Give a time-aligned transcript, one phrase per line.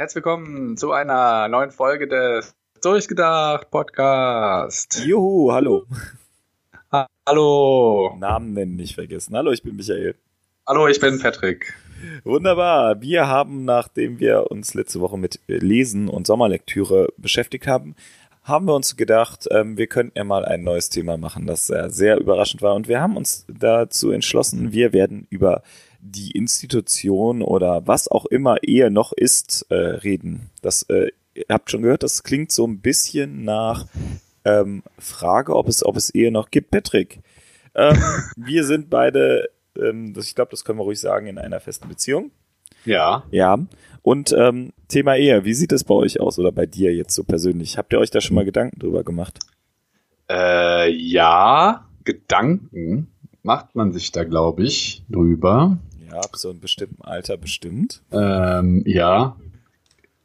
[0.00, 5.04] Herzlich willkommen zu einer neuen Folge des Durchgedacht Podcast.
[5.04, 5.84] Juhu, hallo.
[6.90, 8.16] Ha hallo.
[8.18, 9.36] Namen nennen nicht vergessen.
[9.36, 10.14] Hallo, ich bin Michael.
[10.66, 11.74] Hallo, ich bin Patrick.
[12.24, 13.02] Wunderbar.
[13.02, 17.94] Wir haben, nachdem wir uns letzte Woche mit Lesen und Sommerlektüre beschäftigt haben,
[18.42, 21.90] haben wir uns gedacht, ähm, wir könnten ja mal ein neues Thema machen, das sehr,
[21.90, 22.74] sehr überraschend war.
[22.74, 25.62] Und wir haben uns dazu entschlossen, wir werden über
[26.02, 30.50] die Institution oder was auch immer Ehe noch ist, äh, reden.
[30.62, 33.86] Das, äh, ihr habt schon gehört, das klingt so ein bisschen nach
[34.44, 36.70] ähm, Frage, ob es, ob es Ehe noch gibt.
[36.70, 37.20] Patrick,
[37.74, 37.96] ähm,
[38.36, 39.48] wir sind beide,
[39.78, 42.30] ähm, das, ich glaube, das können wir ruhig sagen, in einer festen Beziehung.
[42.84, 43.24] Ja.
[43.30, 43.58] Ja.
[44.02, 47.24] Und ähm, Thema Ehe, wie sieht es bei euch aus oder bei dir jetzt so
[47.24, 47.76] persönlich?
[47.76, 49.38] Habt ihr euch da schon mal Gedanken drüber gemacht?
[50.30, 53.08] Äh, ja, Gedanken
[53.42, 55.78] macht man sich da, glaube ich, drüber.
[56.10, 58.02] Ja, ab so einem bestimmten Alter bestimmt.
[58.12, 59.36] Ähm, ja.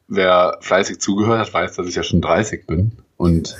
[0.07, 2.91] Wer fleißig zugehört hat, weiß, dass ich ja schon 30 bin.
[3.17, 3.55] Und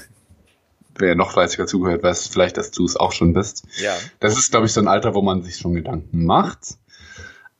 [0.97, 3.66] wer noch fleißiger zugehört, weiß vielleicht, dass du es auch schon bist.
[3.81, 3.94] Ja.
[4.19, 6.77] Das ist, glaube ich, so ein Alter, wo man sich schon Gedanken macht.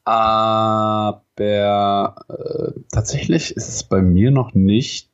[0.04, 5.10] Aber äh, tatsächlich ist es bei mir noch nicht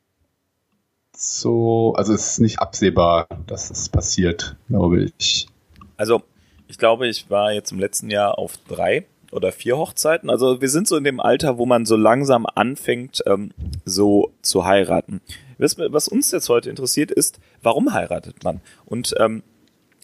[1.16, 5.48] so, also es ist nicht absehbar, dass es passiert, glaube ich.
[5.96, 6.22] Also,
[6.68, 10.30] ich glaube, ich war jetzt im letzten Jahr auf drei oder vier Hochzeiten.
[10.30, 13.50] Also wir sind so in dem Alter, wo man so langsam anfängt, ähm,
[13.84, 15.20] so zu heiraten.
[15.58, 18.60] Was, was uns jetzt heute interessiert ist, warum heiratet man?
[18.84, 19.42] Und ähm,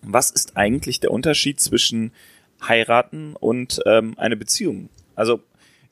[0.02, 2.12] was ist eigentlich der Unterschied zwischen
[2.66, 4.88] heiraten und ähm, eine Beziehung?
[5.14, 5.40] Also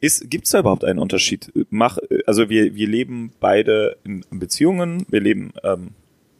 [0.00, 1.53] gibt es da überhaupt einen Unterschied?
[1.71, 5.91] Mach, also wir, wir leben beide in Beziehungen, wir leben, ähm,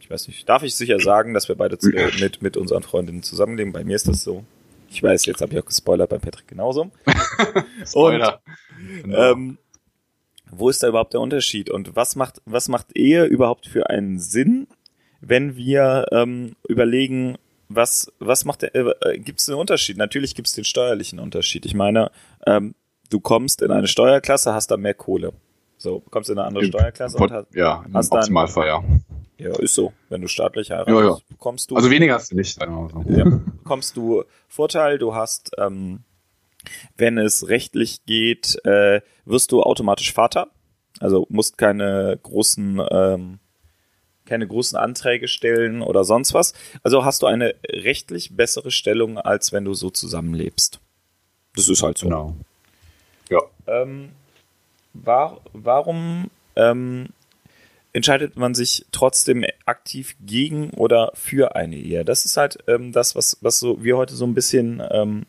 [0.01, 1.79] ich weiß nicht, darf ich sicher sagen, dass wir beide
[2.21, 3.73] mit, mit unseren Freundinnen zusammenleben?
[3.73, 4.45] Bei mir ist das so.
[4.89, 6.91] Ich weiß, jetzt habe ich auch gespoilert, beim Patrick genauso.
[7.87, 8.41] Spoiler.
[8.79, 9.33] Und, genau.
[9.33, 9.59] ähm,
[10.51, 11.71] wo ist da überhaupt der Unterschied?
[11.71, 14.69] Und was macht, was macht Ehe überhaupt für einen Sinn,
[15.21, 17.37] wenn wir ähm, überlegen,
[17.69, 19.97] was, was macht der, äh, gibt es einen Unterschied?
[19.97, 21.67] Natürlich gibt es den steuerlichen Unterschied.
[21.67, 22.11] Ich meine,
[22.47, 22.75] ähm,
[23.11, 25.33] du kommst in eine Steuerklasse, hast da mehr Kohle.
[25.79, 28.85] So, kommst in eine andere Steuerklasse und hast, ja, hast dann, Optimalfall, ja.
[29.39, 29.93] Ja, ist so.
[30.09, 31.19] Wenn du staatlich heiratest, ja, ja.
[31.29, 31.77] bekommst du.
[31.77, 33.13] Also weniger hast du nicht, sagen so.
[33.13, 36.01] Ja, bekommst du Vorteil, du hast, ähm,
[36.97, 40.49] wenn es rechtlich geht, äh, wirst du automatisch Vater.
[41.01, 43.39] Also musst keine großen, ähm,
[44.25, 46.55] keine großen Anträge stellen oder sonst was.
[46.83, 50.81] Also hast du eine rechtlich bessere Stellung, als wenn du so zusammenlebst.
[51.55, 52.07] Das ist halt so.
[52.07, 52.35] Genau.
[53.29, 53.41] Ja.
[53.67, 54.11] Ähm,
[54.95, 57.09] war, warum ähm,
[57.97, 62.05] entscheidet man sich trotzdem aktiv gegen oder für eine Ehe?
[62.05, 65.25] Das ist halt ähm, das, was, was so wir heute so ein bisschen ähm,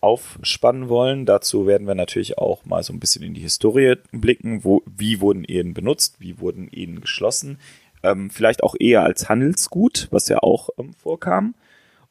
[0.00, 1.26] aufspannen wollen.
[1.26, 4.64] Dazu werden wir natürlich auch mal so ein bisschen in die Historie blicken.
[4.64, 6.16] Wo, wie wurden Ehen benutzt?
[6.18, 7.58] Wie wurden Ehen geschlossen?
[8.02, 11.54] Ähm, vielleicht auch eher als Handelsgut, was ja auch ähm, vorkam.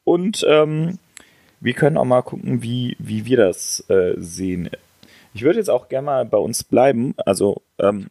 [0.04, 1.00] Und ähm,
[1.58, 4.70] wir können auch mal gucken, wie, wie wir das äh, sehen.
[5.34, 7.14] Ich würde jetzt auch gerne mal bei uns bleiben.
[7.16, 8.10] Also ähm,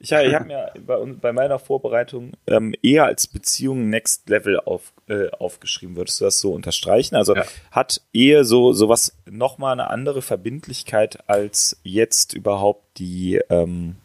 [0.00, 4.92] ich, ich habe mir bei, bei, meiner Vorbereitung ähm, eher als Beziehung Next Level auf,
[5.08, 5.96] äh, aufgeschrieben.
[5.96, 7.16] Würdest du das so unterstreichen?
[7.16, 7.44] Also ja.
[7.72, 13.96] hat Ehe so sowas nochmal eine andere Verbindlichkeit als jetzt überhaupt die ähm,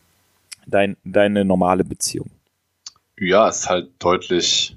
[0.66, 2.32] dein, deine normale Beziehung?
[3.20, 4.76] Ja, es ist halt deutlich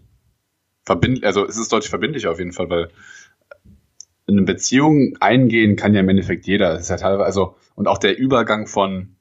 [0.85, 2.91] verbindlich, also es ist deutlich verbindlich auf jeden Fall, weil
[4.27, 6.75] in eine Beziehung eingehen kann ja im Endeffekt jeder.
[6.75, 9.16] Es ist ja teilweise, also, und auch der Übergang von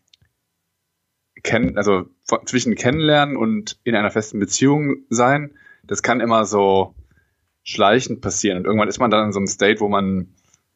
[1.45, 5.51] kennen, also von, zwischen kennenlernen und in einer festen Beziehung sein,
[5.83, 6.95] das kann immer so
[7.63, 8.57] schleichend passieren.
[8.57, 10.33] Und irgendwann ist man dann in so einem State, wo man,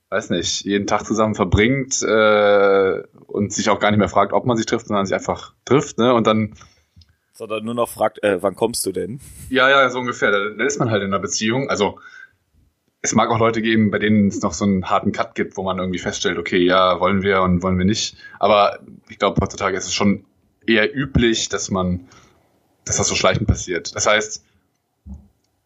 [0.10, 4.46] weiß nicht, jeden Tag zusammen verbringt äh, und sich auch gar nicht mehr fragt, ob
[4.46, 6.14] man sich trifft, sondern sich einfach trifft, ne?
[6.14, 6.54] Und dann
[7.34, 9.22] sondern nur noch fragt, äh, wann kommst du denn?
[9.50, 10.30] Ja, ja, so ungefähr.
[10.30, 11.70] Dann ist man halt in einer Beziehung.
[11.70, 11.98] Also
[13.02, 15.64] es mag auch Leute geben, bei denen es noch so einen harten Cut gibt, wo
[15.64, 18.18] man irgendwie feststellt, okay, ja, wollen wir und wollen wir nicht.
[18.40, 20.26] Aber ich glaube, heutzutage ist es schon
[20.70, 22.08] eher üblich, dass man,
[22.86, 23.96] dass das so schleichend passiert.
[23.96, 24.44] Das heißt,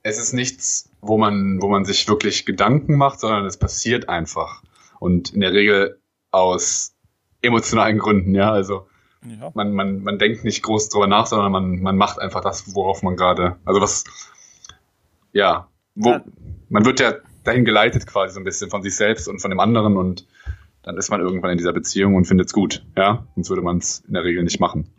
[0.04, 4.63] es ist nichts, wo man, wo man sich wirklich Gedanken macht, sondern es passiert einfach.
[5.00, 6.00] Und in der Regel
[6.31, 6.94] aus
[7.42, 8.51] emotionalen Gründen, ja.
[8.51, 8.88] Also
[9.25, 9.51] ja.
[9.54, 13.04] Man, man, man denkt nicht groß drüber nach, sondern man, man macht einfach das, worauf
[13.04, 14.04] man gerade, also was,
[15.31, 16.24] ja, wo, ja.
[16.69, 19.60] man wird ja dahin geleitet quasi so ein bisschen von sich selbst und von dem
[19.60, 20.27] anderen und
[20.81, 23.25] dann ist man irgendwann in dieser Beziehung und findet es gut, ja.
[23.36, 24.89] Sonst würde man es in der Regel nicht machen.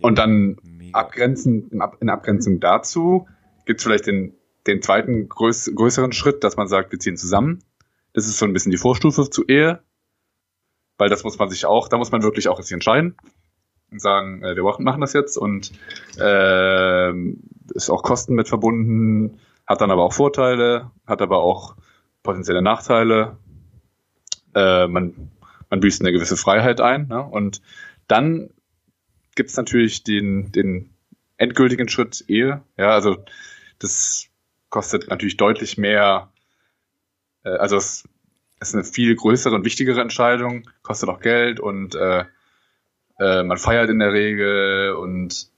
[0.00, 0.56] Und dann
[0.92, 1.70] abgrenzen,
[2.00, 3.26] in Abgrenzung dazu
[3.66, 4.34] gibt es vielleicht den,
[4.66, 7.60] den zweiten größ, größeren Schritt, dass man sagt, wir ziehen zusammen.
[8.12, 9.80] Das ist so ein bisschen die Vorstufe zur Ehe.
[10.98, 13.16] Weil das muss man sich auch, da muss man wirklich auch sich entscheiden.
[13.90, 15.72] und sagen, äh, wir machen das jetzt und
[16.18, 17.12] äh,
[17.74, 21.76] ist auch Kosten mit verbunden, hat dann aber auch Vorteile, hat aber auch
[22.22, 23.36] potenzielle Nachteile.
[24.54, 25.30] Äh, man,
[25.68, 27.08] man büßt eine gewisse Freiheit ein.
[27.08, 27.22] Ne?
[27.22, 27.60] Und
[28.08, 28.50] dann
[29.36, 30.90] gibt es natürlich den, den
[31.36, 32.62] endgültigen Schritt Ehe.
[32.76, 33.24] Ja, also
[33.78, 34.26] das
[34.68, 36.32] kostet natürlich deutlich mehr.
[37.44, 38.04] Äh, also es
[38.60, 42.24] ist eine viel größere und wichtigere Entscheidung, kostet auch Geld und äh,
[43.20, 45.48] äh, man feiert in der Regel und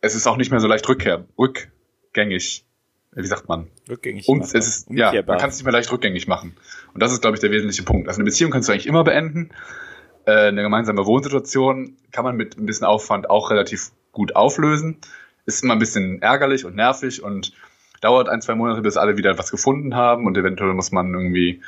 [0.00, 2.64] es ist auch nicht mehr so leicht rückkehr, rückgängig.
[3.12, 3.68] Wie sagt man?
[3.88, 4.28] Rückgängig.
[4.28, 6.54] Und es ist, ja, man kann es nicht mehr leicht rückgängig machen.
[6.92, 8.08] Und das ist, glaube ich, der wesentliche Punkt.
[8.08, 9.50] Also eine Beziehung kannst du eigentlich immer beenden.
[10.26, 14.98] Äh, eine gemeinsame Wohnsituation kann man mit ein bisschen Aufwand auch relativ gut auflösen.
[15.46, 17.52] Ist immer ein bisschen ärgerlich und nervig und
[18.00, 21.62] dauert ein, zwei Monate, bis alle wieder was gefunden haben und eventuell muss man irgendwie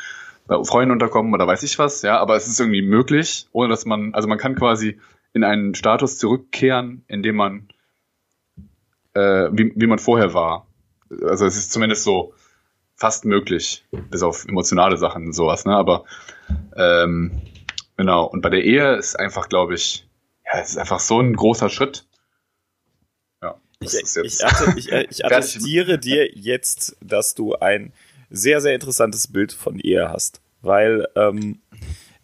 [0.47, 3.85] bei Freunden unterkommen oder weiß ich was, ja, aber es ist irgendwie möglich, ohne dass
[3.85, 4.99] man, also man kann quasi
[5.35, 7.69] in einen Status zurückkehren, in dem man,
[9.15, 10.67] äh, wie, wie man vorher war.
[11.23, 12.33] Also es ist zumindest so
[12.97, 16.05] fast möglich, bis auf emotionale Sachen und sowas, ne, aber
[16.77, 17.43] ähm,
[17.99, 20.09] genau, und bei der Ehe ist einfach, glaube ich,
[20.47, 22.07] ja, es ist einfach so ein großer Schritt.
[23.43, 27.93] Ja, ich, ich, ich, ich attestiere dir jetzt, dass du ein
[28.31, 30.41] sehr, sehr interessantes Bild von ihr hast.
[30.63, 31.61] Weil ähm,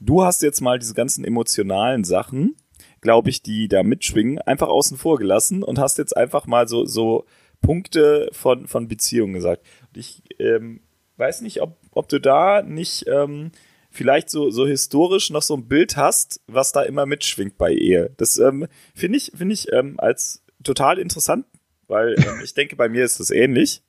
[0.00, 2.56] du hast jetzt mal diese ganzen emotionalen Sachen,
[3.00, 6.86] glaube ich, die da mitschwingen, einfach außen vor gelassen und hast jetzt einfach mal so,
[6.86, 7.26] so
[7.60, 9.62] Punkte von, von Beziehungen gesagt.
[9.88, 10.80] Und ich ähm,
[11.16, 13.52] weiß nicht, ob, ob du da nicht ähm,
[13.94, 18.10] vielleicht so, so historisch noch so ein Bild hast, was da immer mitschwingt bei Ehe.
[18.16, 21.46] Das ähm, finde ich, finde ich ähm, als total interessant,
[21.86, 23.82] weil ähm, ich denke, bei mir ist das ähnlich.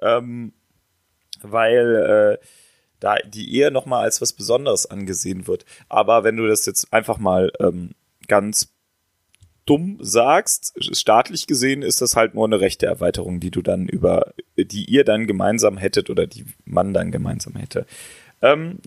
[0.00, 0.52] Ähm,
[1.40, 2.46] weil äh,
[3.00, 5.64] da die Ehe nochmal als was Besonderes angesehen wird.
[5.88, 7.92] Aber wenn du das jetzt einfach mal ähm,
[8.28, 8.72] ganz
[9.64, 14.34] dumm sagst, staatlich gesehen ist das halt nur eine rechte Erweiterung, die du dann über,
[14.56, 17.86] die ihr dann gemeinsam hättet oder die man dann gemeinsam hätte.
[18.40, 18.80] Ähm,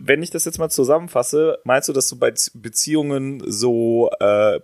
[0.00, 4.60] wenn ich das jetzt mal zusammenfasse, meinst du, dass du bei Beziehungen so äh,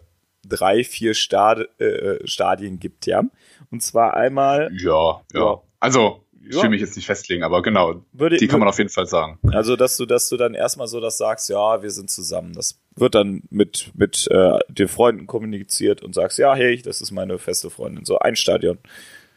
[0.46, 3.22] drei, vier Stad äh, Stadien gibt, ja?
[3.70, 4.70] Und zwar einmal.
[4.72, 5.40] Ja, ja.
[5.40, 5.62] ja.
[5.80, 8.90] Also ich will mich jetzt nicht festlegen, aber genau, würde, die kann man auf jeden
[8.90, 9.38] Fall sagen.
[9.52, 12.52] Also, dass du, dass du dann erstmal so das sagst, ja, wir sind zusammen.
[12.54, 17.10] Das wird dann mit, mit äh, den Freunden kommuniziert und sagst, ja, hey, das ist
[17.10, 18.04] meine feste Freundin.
[18.04, 18.78] So ein Stadion.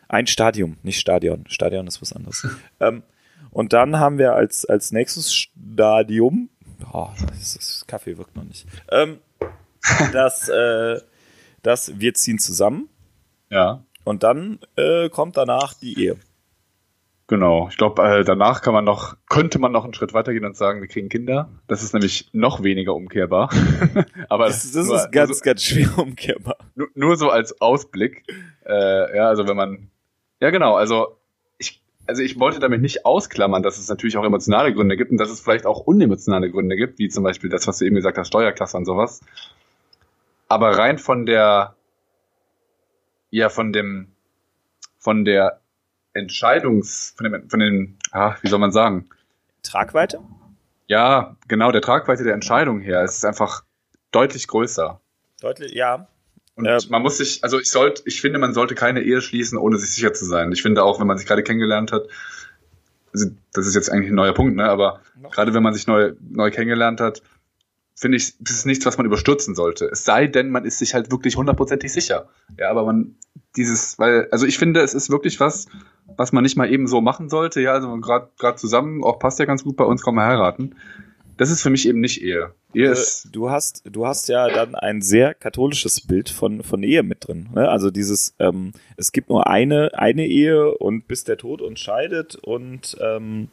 [0.07, 1.45] Ein Stadium, nicht Stadion.
[1.47, 2.47] Stadion ist was anderes.
[2.79, 3.03] ähm,
[3.51, 6.49] und dann haben wir als, als nächstes Stadium,
[6.91, 9.19] oh, das, das Kaffee wirkt noch nicht, ähm,
[10.13, 10.99] dass, äh,
[11.61, 12.89] dass wir ziehen zusammen.
[13.49, 13.83] Ja.
[14.03, 16.17] Und dann äh, kommt danach die Ehe.
[17.27, 17.69] Genau.
[17.69, 20.81] Ich glaube, äh, danach kann man noch, könnte man noch einen Schritt weitergehen und sagen,
[20.81, 21.49] wir kriegen Kinder.
[21.67, 23.49] Das ist nämlich noch weniger umkehrbar.
[24.29, 26.57] Aber das, das nur, ist ganz, also, ganz schwer umkehrbar.
[26.75, 28.25] Nur, nur so als Ausblick.
[28.65, 29.91] Äh, ja, also wenn man,
[30.41, 31.20] ja genau, also
[32.07, 35.29] also ich wollte damit nicht ausklammern, dass es natürlich auch emotionale Gründe gibt und dass
[35.29, 38.27] es vielleicht auch unemotionale Gründe gibt, wie zum Beispiel das, was du eben gesagt hast,
[38.27, 39.21] Steuerklasse und sowas.
[40.47, 41.75] Aber rein von der,
[43.29, 44.11] ja, von dem,
[44.99, 45.61] von der
[46.13, 49.09] Entscheidungs, von dem, von den, ah, wie soll man sagen?
[49.63, 50.19] Tragweite?
[50.87, 53.01] Ja, genau, der Tragweite der Entscheidung her.
[53.01, 53.63] Es ist einfach
[54.11, 54.99] deutlich größer.
[55.39, 56.07] Deutlich, ja.
[56.55, 59.57] Und äh, man muss sich, also ich sollte, ich finde, man sollte keine Ehe schließen,
[59.57, 60.51] ohne sich sicher zu sein.
[60.51, 62.07] Ich finde auch, wenn man sich gerade kennengelernt hat,
[63.13, 64.65] also das ist jetzt eigentlich ein neuer Punkt, ne?
[64.65, 65.31] Aber Noch?
[65.31, 67.21] gerade wenn man sich neu, neu kennengelernt hat,
[67.95, 69.85] finde ich, das ist nichts, was man überstürzen sollte.
[69.85, 72.29] Es sei denn, man ist sich halt wirklich hundertprozentig sicher.
[72.57, 73.15] Ja, aber man,
[73.55, 75.67] dieses, weil, also ich finde, es ist wirklich was,
[76.17, 77.61] was man nicht mal eben so machen sollte.
[77.61, 80.75] Ja, also gerade gerade zusammen, auch passt ja ganz gut bei uns, kommen wir heiraten.
[81.37, 82.53] Das ist für mich eben nicht Ehe.
[82.73, 86.83] Ehe äh, ist du hast, du hast ja dann ein sehr katholisches Bild von von
[86.83, 87.49] Ehe mit drin.
[87.53, 87.69] Ne?
[87.69, 92.35] Also dieses, ähm, es gibt nur eine eine Ehe und bis der Tod uns scheidet
[92.35, 93.49] und ähm,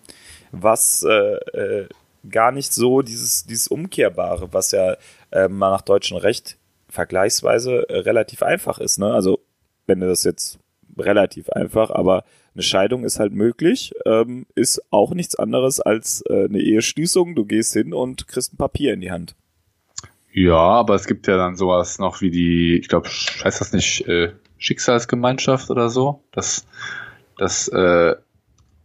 [0.52, 1.88] was äh, äh,
[2.28, 4.97] gar nicht so dieses dieses umkehrbare, was ja
[5.30, 6.58] äh, mal nach deutschem Recht
[6.88, 8.99] vergleichsweise äh, relativ einfach ist.
[8.99, 9.12] Ne?
[9.12, 9.40] Also
[9.87, 10.58] wenn du das jetzt
[11.00, 12.25] relativ einfach, aber
[12.55, 17.35] eine Scheidung ist halt möglich, ähm, ist auch nichts anderes als äh, eine Eheschließung.
[17.35, 19.35] Du gehst hin und kriegst ein Papier in die Hand.
[20.33, 24.07] Ja, aber es gibt ja dann sowas noch wie die, ich glaube, heißt das nicht
[24.07, 26.23] äh, Schicksalsgemeinschaft oder so?
[26.33, 26.67] Das,
[27.37, 28.14] das äh,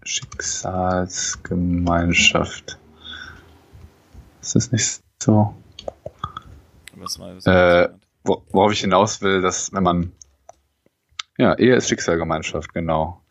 [0.04, 2.78] Schicksalsgemeinschaft.
[4.42, 5.54] Ist das nicht so?
[6.96, 7.90] Was mal, was äh,
[8.24, 10.12] worauf ich hinaus will, dass wenn man
[11.38, 13.22] ja, Ehe ist Schicksalgemeinschaft, genau.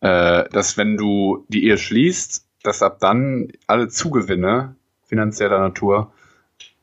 [0.00, 6.12] Äh, dass wenn du die Ehe schließt, dass ab dann alle Zugewinne finanzieller Natur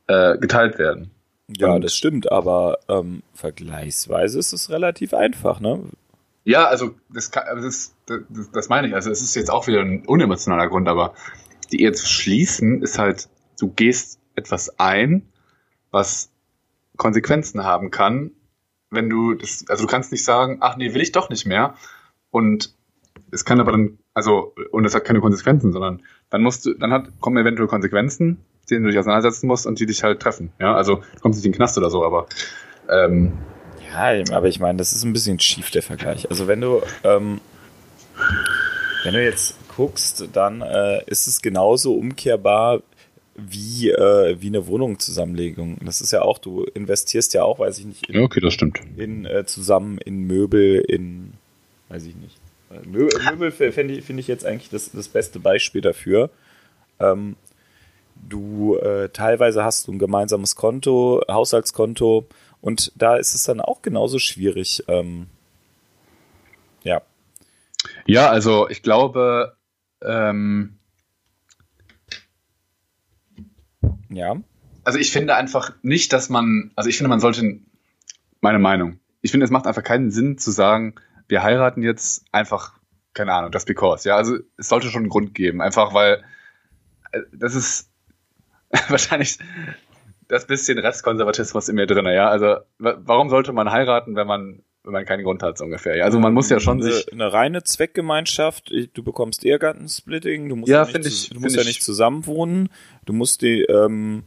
[0.08, 1.12] äh, geteilt werden.
[1.58, 5.84] Ja, und das stimmt, aber ähm, vergleichsweise ist es relativ einfach, ne?
[6.44, 8.96] Ja, also das, kann, das, das, das meine ich.
[8.96, 11.14] Also es ist jetzt auch wieder ein unemotionaler Grund, aber
[11.72, 15.28] die Ehe zu schließen ist halt, du gehst etwas ein,
[15.92, 16.32] was
[16.98, 18.32] Konsequenzen haben kann,
[18.92, 21.76] wenn du das, also du kannst nicht sagen, ach nee, will ich doch nicht mehr.
[22.32, 22.74] Und
[23.32, 26.92] es kann aber dann, also, und es hat keine Konsequenzen, sondern dann musst du, dann
[26.92, 30.52] hat, kommen eventuell Konsequenzen, denen du dich auseinandersetzen musst und die dich halt treffen.
[30.60, 32.28] Ja, also du kommst nicht in den Knast oder so, aber
[32.90, 33.34] ähm,
[33.92, 36.30] ja, aber ich meine, das ist ein bisschen schief, der Vergleich.
[36.30, 37.42] Also wenn du, ähm,
[39.04, 42.82] wenn du jetzt guckst, dann äh, ist es genauso umkehrbar
[43.48, 45.78] wie, äh, wie eine Wohnungszusammenlegung.
[45.84, 48.54] Das ist ja auch, du investierst ja auch, weiß ich nicht, in, ja, okay, das
[48.54, 48.80] stimmt.
[48.98, 51.34] In, äh, zusammen in Möbel, in,
[51.90, 52.38] weiß ich nicht.
[52.86, 56.30] Mö Möbel finde ich, find ich jetzt eigentlich das, das beste Beispiel dafür.
[57.00, 57.36] Ähm,
[58.16, 62.28] du äh, teilweise hast du ein gemeinsames Konto, Haushaltskonto
[62.62, 64.84] und da ist es dann auch genauso schwierig.
[64.88, 65.28] Ähm,
[66.84, 67.02] ja.
[68.06, 69.56] Ja, also ich glaube,
[70.04, 70.79] ähm,
[74.10, 74.36] ja.
[74.84, 77.60] Also ich finde einfach nicht, dass man, also ich finde, man sollte,
[78.42, 80.96] meine Meinung, ich finde, es macht einfach keinen Sinn zu sagen,
[81.28, 82.80] wir heiraten jetzt einfach,
[83.14, 84.08] keine Ahnung, das because.
[84.08, 86.24] Ja, also es sollte schon einen Grund geben, einfach weil
[87.12, 87.92] äh, das ist
[88.90, 89.38] wahrscheinlich
[90.28, 92.06] das bisschen Restkonservatismus in mir drin.
[92.06, 95.96] Ja, also warum sollte man heiraten, wenn man wenn man keinen Grund hat, so ungefähr.
[95.96, 98.74] Ja, also man muss ja schon eine, sich eine reine Zweckgemeinschaft.
[98.94, 100.50] Du bekommst Ehegattensplitting.
[100.50, 102.70] Du musst ja, ja nicht, ich, du musst ja nicht zusammenwohnen.
[103.06, 104.24] Du musst die, ähm,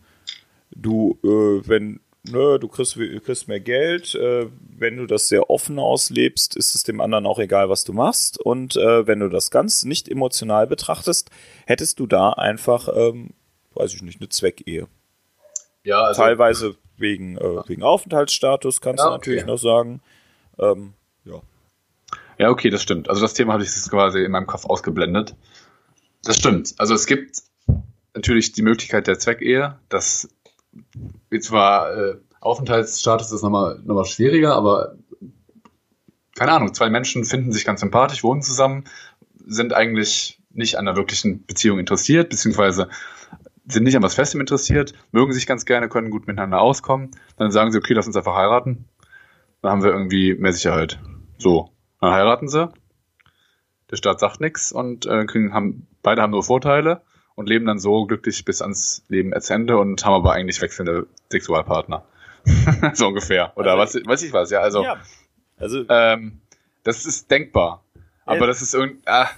[0.70, 4.14] du, äh, wenn ne, du kriegst, kriegst mehr Geld.
[4.14, 4.46] Äh,
[4.78, 8.40] wenn du das sehr offen auslebst, ist es dem anderen auch egal, was du machst.
[8.40, 11.30] Und äh, wenn du das ganz nicht emotional betrachtest,
[11.66, 13.30] hättest du da einfach, ähm,
[13.74, 14.86] weiß ich nicht, eine Zweckehe.
[15.82, 19.50] Ja, also, Teilweise wegen, äh, wegen Aufenthaltsstatus, kannst ja, du natürlich okay.
[19.50, 20.00] noch sagen.
[20.58, 20.94] Ähm,
[21.24, 21.40] ja.
[22.38, 23.08] Ja, okay, das stimmt.
[23.08, 25.36] Also das Thema habe ich jetzt quasi in meinem Kopf ausgeblendet.
[26.22, 26.74] Das stimmt.
[26.78, 27.42] Also es gibt
[28.14, 30.28] natürlich die Möglichkeit der Zweckehe, dass
[31.40, 34.96] zwar äh, Aufenthaltsstatus ist nochmal, nochmal schwieriger, aber
[36.34, 38.84] keine Ahnung, zwei Menschen finden sich ganz sympathisch, wohnen zusammen,
[39.46, 42.88] sind eigentlich nicht an einer wirklichen Beziehung interessiert, beziehungsweise
[43.66, 47.12] sind nicht an was Festem interessiert, mögen sich ganz gerne, können gut miteinander auskommen.
[47.36, 48.86] Dann sagen sie, okay, lass uns einfach heiraten.
[49.62, 50.98] Dann haben wir irgendwie mehr Sicherheit.
[51.38, 52.68] So, dann heiraten sie.
[53.90, 57.02] Der Staat sagt nichts und äh, kriegen, haben, beide haben nur Vorteile
[57.34, 62.04] und leben dann so glücklich bis ans Leben Ende und haben aber eigentlich wechselnde Sexualpartner.
[62.94, 63.56] so ungefähr.
[63.56, 64.60] Oder also, was, weiß ich was, ja.
[64.60, 65.00] Also, ja.
[65.58, 66.40] also ähm,
[66.82, 67.84] das ist denkbar.
[68.24, 68.46] Aber ja.
[68.46, 69.02] das ist irgendwie.
[69.06, 69.30] Ah,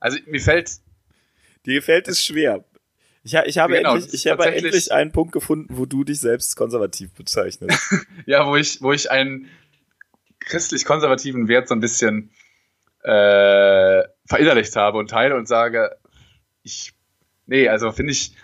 [0.00, 0.70] also mir fällt.
[1.64, 2.64] Dir fällt es schwer.
[3.24, 6.56] Ich, ich habe, genau, endlich, ich habe endlich einen Punkt gefunden, wo du dich selbst
[6.56, 7.78] konservativ bezeichnest.
[8.26, 9.48] ja, wo ich, wo ich einen
[10.44, 12.30] christlich-konservativen Wert so ein bisschen
[13.02, 15.96] äh, verinnerlicht habe und teile und sage,
[16.62, 16.94] ich
[17.46, 18.34] nee, also finde ich,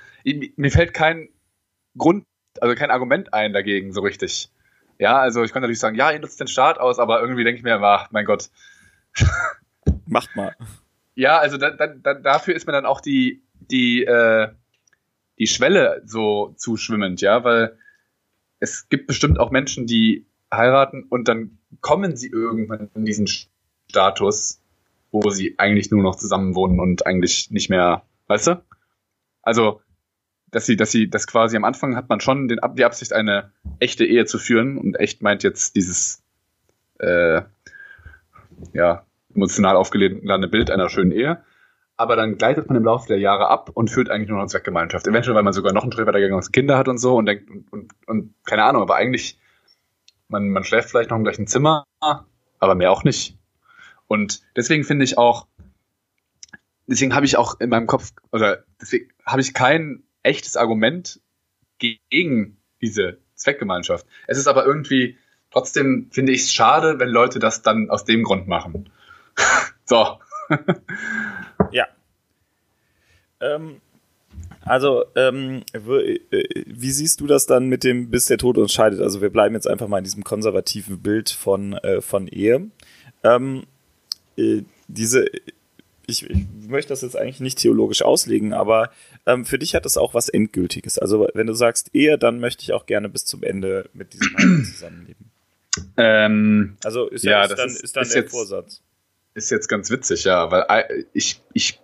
[0.57, 1.29] mir fällt kein
[1.97, 2.25] Grund,
[2.61, 4.51] also kein Argument ein dagegen so richtig.
[4.99, 7.59] Ja, also ich könnte natürlich sagen, ja, ihr nutzt den Staat aus, aber irgendwie denke
[7.59, 8.51] ich mir, ach, mein Gott.
[10.07, 10.57] Macht mal.
[11.15, 14.49] Ja, also da, da, dafür ist mir dann auch die, die, äh,
[15.39, 17.79] die Schwelle so zuschwimmend, ja, weil
[18.61, 24.61] es gibt bestimmt auch Menschen, die heiraten und dann kommen sie irgendwann in diesen Status,
[25.11, 28.63] wo sie eigentlich nur noch zusammen wohnen und eigentlich nicht mehr, weißt du?
[29.43, 29.81] Also,
[30.51, 33.53] dass sie, dass sie, das quasi am Anfang hat man schon den, die Absicht, eine
[33.79, 36.23] echte Ehe zu führen und echt meint jetzt dieses,
[36.99, 37.43] äh,
[38.73, 41.43] ja, emotional aufgeladene Bild einer schönen Ehe.
[41.97, 45.07] Aber dann gleitet man im Laufe der Jahre ab und führt eigentlich nur noch Zweckgemeinschaft.
[45.07, 47.27] Eventuell, weil man sogar noch einen Schritt weiter gegangen ist, Kinder hat und so und
[47.27, 49.39] denkt, und, und, und keine Ahnung, aber eigentlich,
[50.29, 53.37] man, man schläft vielleicht noch im gleichen Zimmer, aber mehr auch nicht.
[54.07, 55.47] Und deswegen finde ich auch,
[56.87, 61.21] deswegen habe ich auch in meinem Kopf, oder deswegen habe ich kein echtes Argument
[61.79, 64.07] gegen diese Zweckgemeinschaft.
[64.27, 65.19] Es ist aber irgendwie,
[65.51, 68.91] trotzdem finde ich es schade, wenn Leute das dann aus dem Grund machen.
[69.85, 70.19] so.
[71.71, 71.87] ja.
[73.41, 73.81] Ähm,
[74.69, 76.19] also, ähm, äh,
[76.67, 79.01] wie siehst du das dann mit dem, bis der Tod uns scheidet?
[79.01, 82.71] Also, wir bleiben jetzt einfach mal in diesem konservativen Bild von, äh, von Ehe.
[83.25, 83.65] Ähm,
[84.37, 85.27] äh, diese,
[86.07, 88.91] ich, ich möchte das jetzt eigentlich nicht theologisch auslegen, aber
[89.27, 90.99] ähm, für dich hat das auch was Endgültiges.
[90.99, 94.33] Also wenn du sagst Ehe, dann möchte ich auch gerne bis zum Ende mit diesem
[94.33, 95.31] Mann zusammenleben.
[95.97, 98.83] Ähm, also ist, ja, ja ist dann, ist, ist dann der jetzt, Vorsatz.
[99.35, 101.79] Ist jetzt ganz witzig, ja, weil äh, ich, ich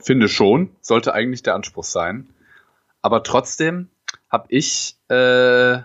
[0.00, 2.28] finde schon, sollte eigentlich der Anspruch sein.
[3.02, 3.88] Aber trotzdem
[4.28, 5.80] habe ich äh,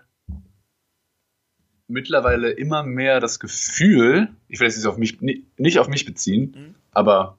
[1.88, 6.76] mittlerweile immer mehr das Gefühl, ich will jetzt auf mich, nicht auf mich beziehen, mhm.
[6.92, 7.38] aber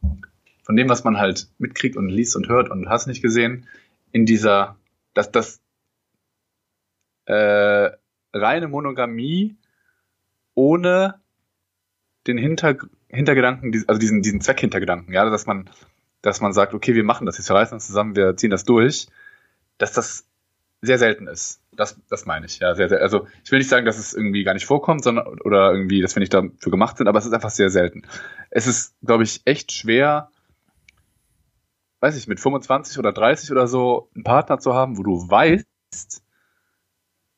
[0.63, 3.67] von dem, was man halt mitkriegt und liest und hört und hast nicht gesehen,
[4.13, 4.77] in dieser,
[5.15, 5.61] dass das
[7.27, 7.91] äh,
[8.33, 9.57] reine Monogamie
[10.55, 11.21] ohne
[12.27, 12.77] den Hinter,
[13.09, 15.71] Hintergedanken, also diesen, diesen Zweckhintergedanken, ja, dass man,
[16.27, 18.65] dass man sagt, okay, wir machen das jetzt, wir reißen uns zusammen, wir ziehen das
[18.65, 19.07] durch,
[19.79, 20.27] dass das
[20.83, 21.63] sehr selten ist.
[21.73, 23.01] Das, das meine ich, ja, sehr, sehr.
[23.01, 26.17] Also ich will nicht sagen, dass es irgendwie gar nicht vorkommt, sondern oder irgendwie, dass
[26.17, 28.03] wir nicht dafür gemacht sind, aber es ist einfach sehr selten.
[28.51, 30.31] Es ist, glaube ich, echt schwer,
[32.01, 36.25] weiß ich, mit 25 oder 30 oder so einen Partner zu haben, wo du weißt,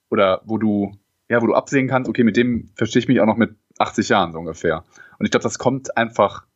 [0.09, 0.97] oder wo du,
[1.29, 4.09] ja, wo du absehen kannst, okay, mit dem verstehe ich mich auch noch mit 80
[4.09, 4.85] Jahren so ungefähr.
[5.19, 6.47] Und ich glaube, das kommt einfach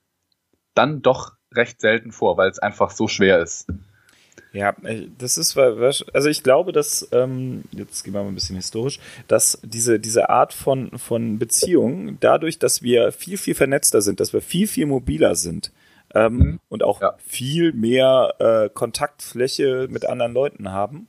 [0.74, 3.66] dann doch recht selten vor, weil es einfach so schwer ist.
[4.52, 8.56] Ja, äh, das ist, also ich glaube, dass, ähm, jetzt gehen wir mal ein bisschen
[8.56, 14.20] historisch, dass diese, diese Art von, von Beziehung, dadurch, dass wir viel, viel vernetzter sind,
[14.20, 15.72] dass wir viel, viel mobiler sind
[16.14, 16.60] ähm, mhm.
[16.68, 17.14] und auch ja.
[17.26, 21.08] viel mehr äh, Kontaktfläche mit anderen Leuten haben,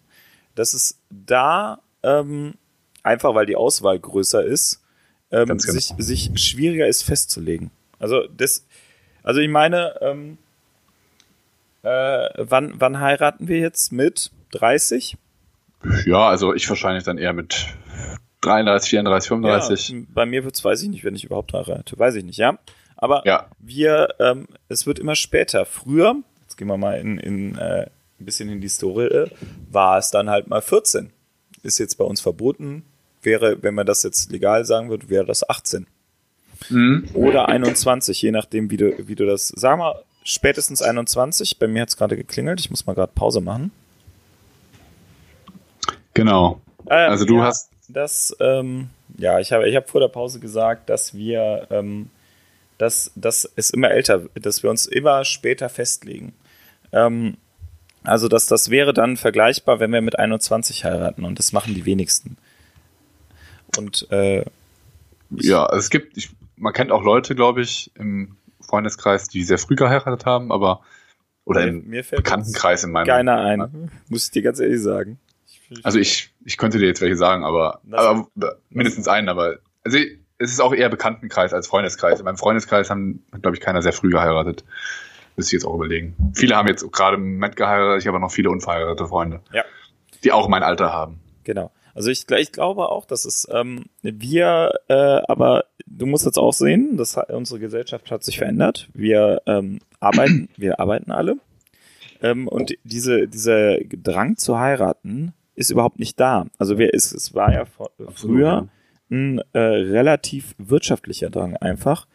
[0.55, 2.53] dass es da ähm,
[3.01, 4.81] einfach, weil die Auswahl größer ist,
[5.31, 5.59] ähm, genau.
[5.59, 7.71] sich, sich schwieriger ist festzulegen.
[7.99, 8.65] Also das,
[9.23, 10.37] also ich meine, ähm,
[11.83, 13.91] äh, wann, wann heiraten wir jetzt?
[13.91, 15.17] Mit 30?
[16.05, 17.67] Ja, also ich wahrscheinlich dann eher mit
[18.41, 19.89] 33, 34, 35.
[19.89, 21.97] Ja, bei mir wird's, weiß ich nicht, wenn ich überhaupt heirate.
[21.97, 22.57] Weiß ich nicht, ja.
[22.95, 23.47] Aber ja.
[23.59, 25.65] wir, ähm, es wird immer später.
[25.65, 27.87] Früher, jetzt gehen wir mal in, in äh,
[28.19, 29.25] ein bisschen in die Historie,
[29.69, 31.11] war es dann halt mal 14.
[31.63, 32.85] Ist jetzt bei uns verboten.
[33.21, 35.87] Wäre, wenn man das jetzt legal sagen würde, wäre das 18.
[36.69, 37.09] Mhm.
[37.13, 41.59] Oder 21, je nachdem, wie du, wie du das, sag mal, spätestens 21.
[41.59, 42.59] Bei mir hat es gerade geklingelt.
[42.59, 43.71] Ich muss mal gerade Pause machen.
[46.13, 46.61] Genau.
[46.89, 47.69] Ähm, also du ja, hast.
[47.89, 52.09] Das, ähm, ja, ich habe ich hab vor der Pause gesagt, dass wir, ähm,
[52.77, 56.33] dass, dass es immer älter, dass wir uns immer später festlegen.
[56.91, 57.37] Ähm,
[58.03, 61.85] also, dass das wäre dann vergleichbar, wenn wir mit 21 heiraten und das machen die
[61.85, 62.37] wenigsten.
[63.77, 64.45] Und äh,
[65.29, 69.75] ja, es gibt, ich, man kennt auch Leute, glaube ich, im Freundeskreis, die sehr früh
[69.75, 70.81] geheiratet haben, aber
[71.45, 73.07] oder im Bekanntenkreis in meinem.
[73.07, 75.19] Keiner ein, muss ich dir ganz ehrlich sagen.
[75.83, 78.27] Also ich, ich könnte dir jetzt welche sagen, aber, aber
[78.69, 79.97] mindestens einen, aber also
[80.37, 82.19] es ist auch eher Bekanntenkreis als Freundeskreis.
[82.19, 84.63] In meinem Freundeskreis haben, glaube ich, keiner sehr früh geheiratet.
[85.35, 86.15] Müsste ich jetzt auch überlegen.
[86.35, 89.41] Viele haben jetzt gerade im Moment geheiratet, ich habe noch viele unverheiratete Freunde.
[89.51, 89.63] Ja.
[90.23, 91.19] Die auch mein Alter haben.
[91.43, 91.71] Genau.
[91.95, 94.93] Also ich, ich glaube auch, dass es ähm, wir, äh,
[95.27, 98.89] aber du musst jetzt auch sehen, dass unsere Gesellschaft hat sich verändert.
[98.93, 101.37] Wir ähm, arbeiten, wir arbeiten alle.
[102.21, 106.47] Ähm, und diese, dieser Drang zu heiraten ist überhaupt nicht da.
[106.57, 108.67] Also wer ist, es war ja vor, früher
[109.11, 112.07] ein äh, relativ wirtschaftlicher Drang einfach,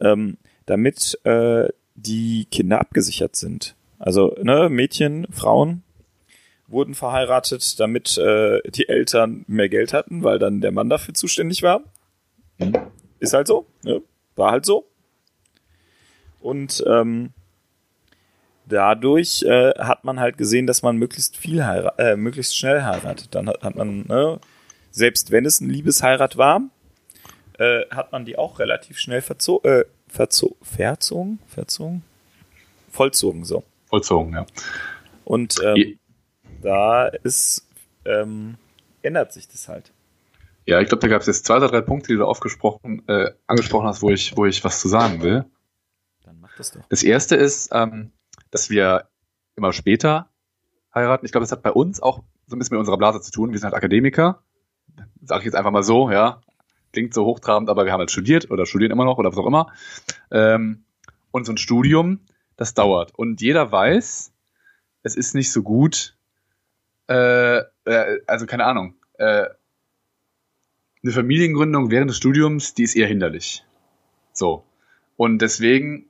[0.00, 3.76] ähm, damit äh, die Kinder abgesichert sind.
[3.98, 5.82] Also ne, Mädchen, Frauen
[6.66, 11.62] wurden verheiratet, damit äh, die Eltern mehr Geld hatten, weil dann der Mann dafür zuständig
[11.62, 11.82] war.
[13.22, 14.02] Ist halt so, ne?
[14.36, 14.86] war halt so.
[16.40, 17.30] Und ähm,
[18.66, 23.34] dadurch äh, hat man halt gesehen, dass man möglichst viel heirat, äh, möglichst schnell heiratet.
[23.34, 24.40] Dann hat, hat man, ne,
[24.90, 26.62] selbst wenn es ein Liebesheirat war,
[27.58, 32.02] äh, hat man die auch relativ schnell verzo äh, verzo verzogen, verzogen,
[32.90, 33.62] vollzogen so.
[33.86, 34.46] Vollzogen, ja.
[35.24, 35.98] Und ähm,
[36.60, 37.68] da ist
[38.04, 38.56] ähm,
[39.02, 39.92] ändert sich das halt.
[40.66, 43.32] Ja, ich glaube, da gab es jetzt zwei oder drei Punkte, die du aufgesprochen, äh,
[43.46, 45.44] angesprochen hast, wo ich, wo ich was zu sagen will.
[46.24, 46.82] Dann mach das doch.
[46.88, 48.12] Das erste ist, ähm,
[48.50, 49.08] dass wir
[49.56, 50.30] immer später
[50.94, 51.26] heiraten.
[51.26, 53.52] Ich glaube, das hat bei uns auch so ein bisschen mit unserer Blase zu tun.
[53.52, 54.42] Wir sind halt Akademiker.
[55.22, 56.40] Sage ich jetzt einfach mal so, ja.
[56.92, 59.46] Klingt so hochtrabend, aber wir haben halt studiert oder studieren immer noch oder was auch
[59.46, 59.72] immer.
[60.30, 60.84] Ähm,
[61.30, 62.20] und so ein Studium,
[62.56, 63.14] das dauert.
[63.16, 64.32] Und jeder weiß,
[65.02, 66.16] es ist nicht so gut,
[67.08, 69.46] äh, äh, also keine Ahnung, äh,
[71.02, 73.64] eine Familiengründung während des Studiums, die ist eher hinderlich.
[74.32, 74.64] So.
[75.16, 76.06] Und deswegen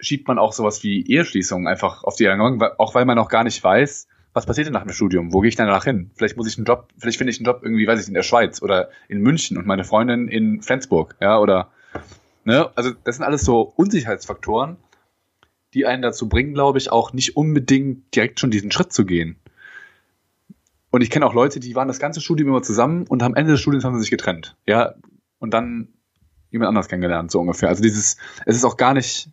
[0.00, 3.44] schiebt man auch sowas wie Eheschließungen einfach auf die Erlangung, auch weil man noch gar
[3.44, 5.32] nicht weiß, was passiert denn nach dem Studium?
[5.32, 6.10] Wo gehe ich danach hin?
[6.14, 8.22] Vielleicht muss ich einen Job, vielleicht finde ich einen Job irgendwie, weiß ich, in der
[8.22, 11.70] Schweiz oder in München und meine Freundin in Flensburg, ja, oder,
[12.44, 12.70] ne?
[12.74, 14.76] Also, das sind alles so Unsicherheitsfaktoren,
[15.72, 19.36] die einen dazu bringen, glaube ich, auch nicht unbedingt direkt schon diesen Schritt zu gehen.
[20.96, 23.52] Und ich kenne auch Leute, die waren das ganze Studium immer zusammen und am Ende
[23.52, 24.56] des Studiums haben sie sich getrennt.
[24.64, 24.94] Ja,
[25.38, 25.88] und dann
[26.48, 27.68] jemand anders kennengelernt, so ungefähr.
[27.68, 29.28] Also dieses, es ist auch gar nicht,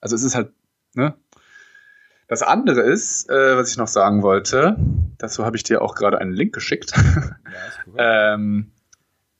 [0.00, 0.52] also es ist halt,
[0.94, 1.16] ne?
[2.28, 4.76] Das andere ist, äh, was ich noch sagen wollte,
[5.18, 6.92] dazu habe ich dir auch gerade einen Link geschickt.
[7.96, 8.70] Ja, ähm,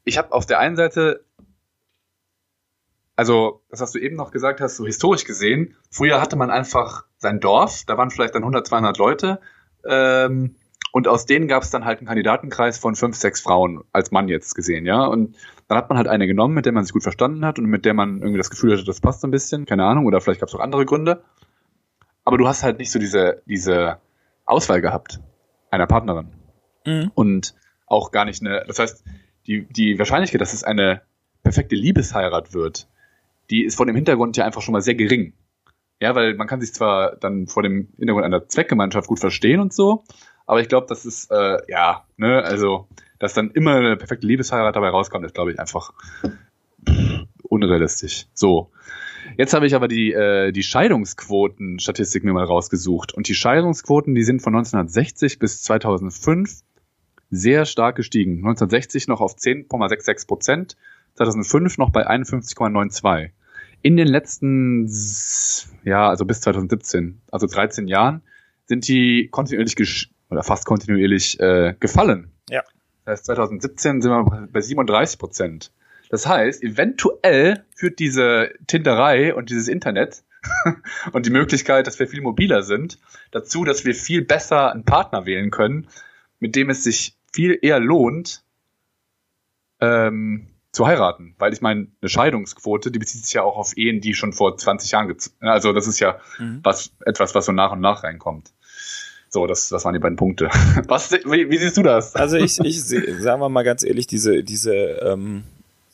[0.03, 1.25] ich habe auf der einen Seite,
[3.15, 7.05] also das, was du eben noch gesagt hast, so historisch gesehen, früher hatte man einfach
[7.19, 9.41] sein Dorf, da waren vielleicht dann 100, 200 Leute,
[9.85, 10.57] ähm,
[10.99, 14.27] und aus denen gab es dann halt einen Kandidatenkreis von fünf, sechs Frauen, als Mann
[14.27, 15.07] jetzt gesehen, ja.
[15.07, 15.37] Und
[15.69, 17.85] dann hat man halt eine genommen, mit der man sich gut verstanden hat und mit
[17.85, 20.49] der man irgendwie das Gefühl hatte, das passt ein bisschen, keine Ahnung, oder vielleicht gab
[20.49, 21.23] es auch andere Gründe.
[22.25, 23.99] Aber du hast halt nicht so diese, diese
[24.45, 25.21] Auswahl gehabt
[25.71, 26.33] einer Partnerin.
[26.85, 27.13] Mhm.
[27.15, 27.55] Und
[27.87, 29.05] auch gar nicht eine, das heißt,
[29.47, 31.03] die, die Wahrscheinlichkeit, dass es eine
[31.45, 32.89] perfekte Liebesheirat wird,
[33.51, 35.33] die ist vor dem Hintergrund ja einfach schon mal sehr gering.
[36.01, 39.73] Ja, weil man kann sich zwar dann vor dem Hintergrund einer Zweckgemeinschaft gut verstehen und
[39.73, 40.03] so,
[40.49, 44.75] aber ich glaube, das ist, äh, ja, ne, also, dass dann immer eine perfekte Liebesheirat
[44.75, 45.93] dabei rauskommt, ist, glaube ich, einfach
[47.43, 48.27] unrealistisch.
[48.33, 48.71] So.
[49.37, 53.13] Jetzt habe ich aber die, äh, die Scheidungsquoten-Statistik mir mal rausgesucht.
[53.13, 56.63] Und die Scheidungsquoten, die sind von 1960 bis 2005
[57.31, 58.39] sehr stark gestiegen.
[58.39, 60.77] 1960 noch auf 10,66 Prozent,
[61.17, 63.33] 2005 noch bei 51,92.
[63.83, 64.91] In den letzten,
[65.85, 68.23] ja, also bis 2017, also 13 Jahren,
[68.65, 69.77] sind die kontinuierlich
[70.31, 72.33] oder fast kontinuierlich äh, gefallen.
[72.49, 72.63] Ja.
[73.05, 75.73] Das heißt, 2017 sind wir bei 37 Prozent.
[76.11, 80.23] Das heißt, eventuell führt diese Tinderei und dieses Internet
[81.13, 82.99] und die Möglichkeit, dass wir viel mobiler sind,
[83.31, 85.89] dazu, dass wir viel besser einen Partner wählen können,
[86.39, 88.43] mit dem es sich viel eher lohnt,
[89.81, 91.35] ähm, zu heiraten.
[91.39, 94.57] Weil ich meine, eine Scheidungsquote, die bezieht sich ja auch auf Ehen, die schon vor
[94.57, 96.61] 20 Jahren, also das ist ja mhm.
[96.63, 98.53] was, etwas, was so nach und nach reinkommt.
[99.31, 100.49] So, das, das waren die beiden Punkte.
[100.89, 102.15] Was, wie, wie siehst du das?
[102.15, 105.45] Also ich, ich sagen wir mal ganz ehrlich, diese, diese, ähm,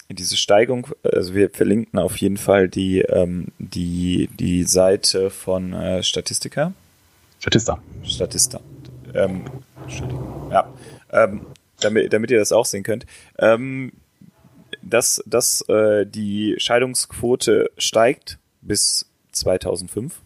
[0.08, 6.02] diese Steigung, also wir verlinken auf jeden Fall die, ähm, die, die Seite von äh,
[6.02, 6.72] Statistika.
[7.40, 7.82] Statista.
[8.04, 8.60] Statista.
[9.14, 9.44] Ähm,
[10.50, 10.72] ja,
[11.10, 11.46] ähm,
[11.80, 13.04] damit, damit ihr das auch sehen könnt.
[13.38, 13.92] Ähm,
[14.82, 20.20] dass dass äh, die Scheidungsquote steigt bis 2005,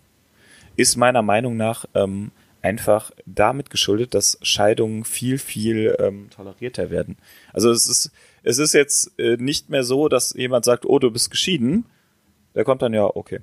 [0.76, 2.30] ist meiner Meinung nach ähm,
[2.62, 7.16] einfach damit geschuldet, dass Scheidungen viel, viel ähm, tolerierter werden.
[7.52, 8.10] Also es ist,
[8.42, 11.86] es ist jetzt äh, nicht mehr so, dass jemand sagt, oh, du bist geschieden.
[12.54, 13.40] Der kommt dann ja, okay.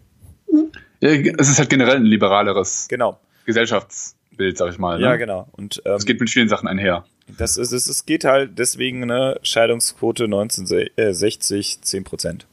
[1.00, 3.20] Es ist halt generell ein liberaleres genau.
[3.46, 4.98] Gesellschaftsbild, sag ich mal.
[5.00, 5.06] Ne?
[5.06, 5.48] Ja, genau.
[5.52, 7.06] Und ähm, es geht mit vielen Sachen einher.
[7.38, 12.48] Das ist, es, es geht halt deswegen eine Scheidungsquote 1960, 10 Prozent.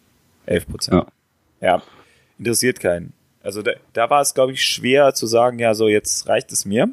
[0.46, 1.06] 11 Prozent.
[1.60, 1.68] Ja.
[1.68, 1.82] ja.
[2.38, 3.12] Interessiert keinen.
[3.42, 6.64] Also da, da war es, glaube ich, schwer zu sagen, ja, so jetzt reicht es
[6.64, 6.88] mir.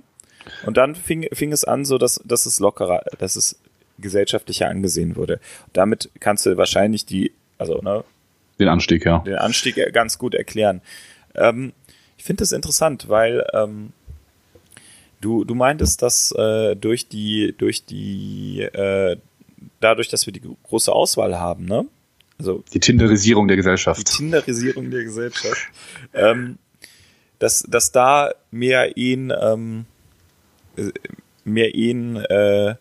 [0.65, 3.59] Und dann fing, fing es an, so dass, dass es lockerer, dass es
[3.99, 5.39] gesellschaftlicher angesehen wurde.
[5.73, 8.03] Damit kannst du wahrscheinlich die, also ne,
[8.59, 9.19] den Anstieg, ja.
[9.19, 10.81] Den Anstieg ganz gut erklären.
[11.35, 11.73] Ähm,
[12.17, 13.93] ich finde das interessant, weil ähm,
[15.21, 19.17] du, du meintest, dass äh, durch die, durch die, äh,
[19.79, 21.85] dadurch, dass wir die große Auswahl haben, ne?
[22.39, 23.99] Also die Tinderisierung der Gesellschaft.
[23.99, 25.61] Die Tinderisierung der Gesellschaft.
[26.13, 26.57] ähm,
[27.37, 29.85] dass, dass da mehr Ehen, ähm,
[31.43, 32.75] mehr Ehen äh,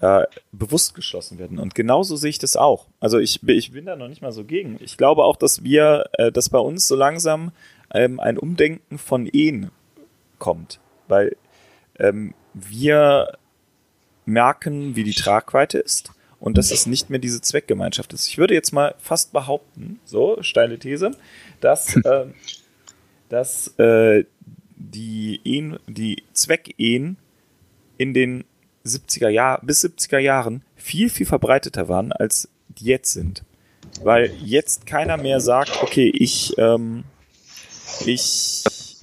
[0.00, 1.58] äh, bewusst geschlossen werden.
[1.58, 2.86] Und genauso sehe ich das auch.
[3.00, 4.78] Also ich, ich bin da noch nicht mal so gegen.
[4.80, 7.52] Ich glaube auch, dass wir, äh, dass bei uns so langsam
[7.92, 9.70] ähm, ein Umdenken von Ehen
[10.38, 10.78] kommt.
[11.08, 11.36] Weil
[11.98, 13.38] ähm, wir
[14.24, 18.28] merken, wie die Tragweite ist und dass es nicht mehr diese Zweckgemeinschaft ist.
[18.28, 21.12] Ich würde jetzt mal fast behaupten, so steile These,
[21.60, 22.26] dass, äh,
[23.28, 24.24] dass äh,
[24.76, 27.16] die Ehen, die Zweckehen
[27.96, 28.44] in den
[28.86, 33.44] 70er Jahren bis 70er Jahren viel viel verbreiteter waren als die jetzt sind,
[34.02, 37.04] weil jetzt keiner mehr sagt, okay, ich ähm,
[38.06, 38.62] ich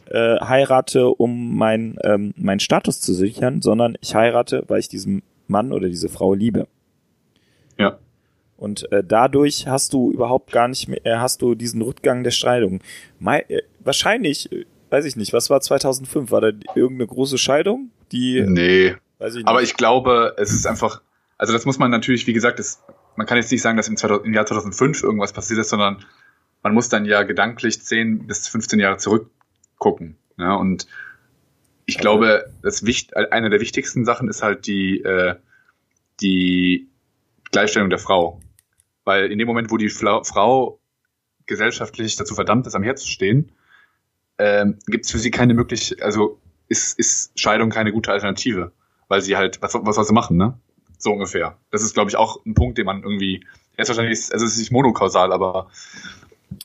[0.09, 5.23] äh, heirate, um mein ähm, meinen Status zu sichern, sondern ich heirate, weil ich diesen
[5.47, 6.67] Mann oder diese Frau liebe.
[8.57, 12.31] Und äh, dadurch hast du überhaupt gar nicht mehr, äh, hast du diesen Rückgang der
[12.31, 12.81] Scheidung.
[13.19, 16.31] Mai, äh, wahrscheinlich, äh, weiß ich nicht, was war 2005?
[16.31, 17.91] War da irgendeine große Scheidung?
[18.11, 18.95] Die, nee.
[19.19, 19.47] Weiß ich nicht.
[19.47, 21.01] Aber ich glaube, es ist einfach,
[21.37, 22.81] also das muss man natürlich, wie gesagt, das,
[23.15, 26.05] man kann jetzt nicht sagen, dass im, 2000, im Jahr 2005 irgendwas passiert ist, sondern
[26.63, 30.17] man muss dann ja gedanklich 10 bis 15 Jahre zurückgucken.
[30.37, 30.87] Ja, und
[31.85, 35.35] ich glaube, das wichtig, eine der wichtigsten Sachen ist halt die, äh,
[36.21, 36.89] die
[37.51, 38.41] Gleichstellung der Frau.
[39.05, 40.79] Weil in dem Moment, wo die Fla Frau
[41.45, 43.51] gesellschaftlich dazu verdammt ist, am Herd zu stehen,
[44.37, 48.71] ähm, gibt es für sie keine Möglichkeit, also ist, ist Scheidung keine gute Alternative.
[49.07, 50.57] Weil sie halt, was, was soll sie machen, ne?
[50.97, 51.57] So ungefähr.
[51.69, 53.45] Das ist, glaube ich, auch ein Punkt, den man irgendwie,
[53.77, 55.69] jetzt wahrscheinlich, also es ist nicht monokausal, aber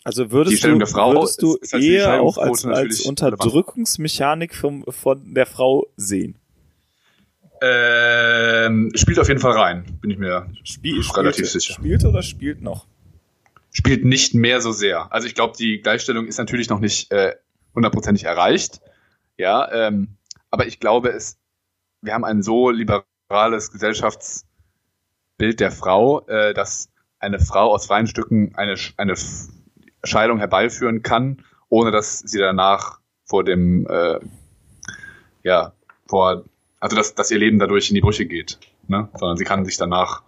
[0.05, 5.47] also würdest du, würdest du ist, ist eher auch als, als Unterdrückungsmechanik vom, von der
[5.47, 6.40] Frau sehen?
[7.63, 11.75] Ähm, spielt auf jeden Fall rein, bin ich mir Spiel, relativ spielte, sicher.
[11.75, 12.87] Spielt oder spielt noch?
[13.71, 15.13] Spielt nicht mehr so sehr.
[15.13, 17.37] Also ich glaube, die Gleichstellung ist natürlich noch nicht äh,
[17.75, 18.81] hundertprozentig erreicht.
[19.37, 20.17] Ja, ähm,
[20.51, 21.39] aber ich glaube, es,
[22.01, 28.55] wir haben ein so liberales Gesellschaftsbild der Frau, äh, dass eine Frau aus freien Stücken
[28.57, 29.15] eine, eine
[30.03, 34.19] Scheidung herbeiführen kann, ohne dass sie danach vor dem, äh,
[35.43, 35.73] ja,
[36.07, 36.45] vor,
[36.81, 38.59] also dass, dass ihr Leben dadurch in die Brüche geht.
[38.89, 39.09] Ne?
[39.15, 40.23] Sondern sie kann sich danach,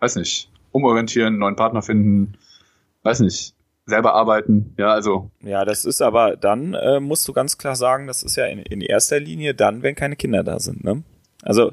[0.00, 2.34] weiß nicht, umorientieren, neuen Partner finden,
[3.02, 3.54] weiß nicht,
[3.86, 4.74] selber arbeiten.
[4.78, 5.30] Ja, also.
[5.42, 8.60] Ja, das ist aber dann, äh, musst du ganz klar sagen, das ist ja in,
[8.60, 11.02] in erster Linie dann, wenn keine Kinder da sind, ne?
[11.42, 11.72] Also.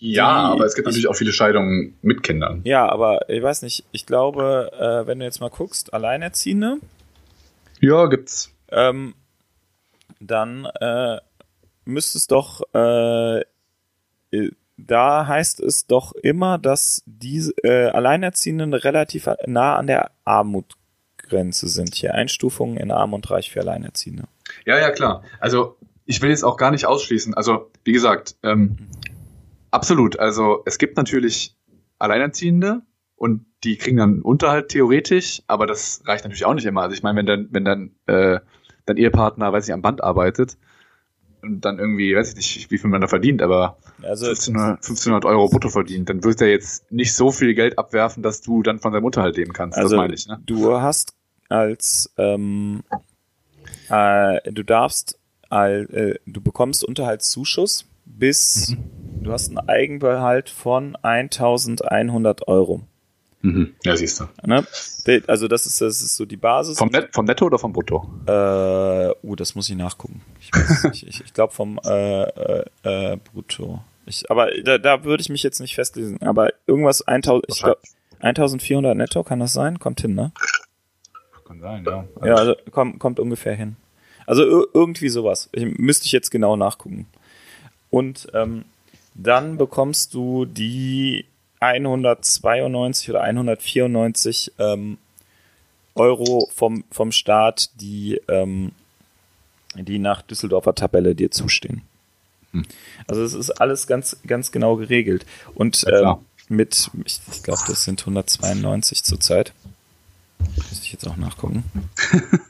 [0.00, 2.60] Ja, die, aber es gibt natürlich auch viele Scheidungen mit Kindern.
[2.64, 6.78] Ja, aber ich weiß nicht, ich glaube, äh, wenn du jetzt mal guckst, Alleinerziehende.
[7.80, 8.52] Ja, gibt's.
[8.70, 9.14] Ähm,
[10.20, 11.18] dann äh,
[11.84, 13.40] müsste es doch, äh,
[14.78, 21.94] da heißt es doch immer, dass diese äh, Alleinerziehenden relativ nah an der Armutgrenze sind.
[21.94, 24.24] Hier Einstufungen in Arm und Reich für Alleinerziehende.
[24.64, 25.24] Ja, ja, klar.
[25.40, 27.34] Also ich will jetzt auch gar nicht ausschließen.
[27.34, 28.88] Also wie gesagt, ähm,
[29.70, 30.18] absolut.
[30.18, 31.56] Also es gibt natürlich
[31.98, 32.82] Alleinerziehende
[33.16, 36.82] und die kriegen dann Unterhalt theoretisch, aber das reicht natürlich auch nicht immer.
[36.82, 38.40] Also ich meine, wenn dann, wenn dann äh,
[38.86, 40.56] dein Ehepartner, weiß ich, am Band arbeitet
[41.42, 45.24] und dann irgendwie, weiß ich nicht, wie viel man da verdient, aber Also 1500, 1500
[45.24, 48.78] Euro brutto verdient, dann wird er jetzt nicht so viel Geld abwerfen, dass du dann
[48.78, 49.78] von seinem Unterhalt leben kannst.
[49.78, 50.40] Also das meine ich, ne?
[50.46, 51.14] du hast
[51.48, 52.82] als ähm,
[53.88, 58.76] äh, du darfst all, äh, du bekommst Unterhaltszuschuss bis
[59.20, 62.82] du hast einen Eigenbehalt von 1100 Euro.
[63.42, 63.74] Mhm.
[63.84, 64.28] Ja, siehst du.
[64.44, 64.66] Ne?
[65.26, 66.76] Also das ist das ist so die Basis.
[66.78, 68.08] Vom, Net vom Netto oder vom Brutto?
[68.26, 70.22] Äh, uh, das muss ich nachgucken.
[70.40, 70.50] Ich,
[70.84, 71.02] nicht.
[71.06, 73.80] ich, ich glaube vom äh, äh, äh, Brutto.
[74.06, 76.20] Ich, aber da, da würde ich mich jetzt nicht festlesen.
[76.22, 77.78] Aber irgendwas 1000, ich glaub,
[78.20, 79.78] 1400 netto, kann das sein?
[79.78, 80.32] Kommt hin, ne?
[81.46, 82.04] Kann sein, ja.
[82.24, 83.76] Ja, also kommt, kommt ungefähr hin.
[84.26, 85.48] Also ir- irgendwie sowas.
[85.52, 87.06] Ich, müsste ich jetzt genau nachgucken.
[87.90, 88.64] Und ähm,
[89.14, 91.24] dann bekommst du die
[91.60, 94.98] 192 oder 194 ähm,
[95.94, 98.72] Euro vom, vom Staat, die, ähm,
[99.74, 101.82] die nach Düsseldorfer Tabelle dir zustehen.
[102.52, 102.64] Hm.
[103.06, 105.26] Also es ist alles ganz, ganz genau geregelt.
[105.54, 106.18] Und Ja, ähm,
[106.48, 109.52] mit, ich, ich glaube, das sind 192 zurzeit.
[110.56, 111.64] Müsste ich jetzt auch nachgucken.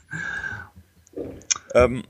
[1.73, 2.03] ähm,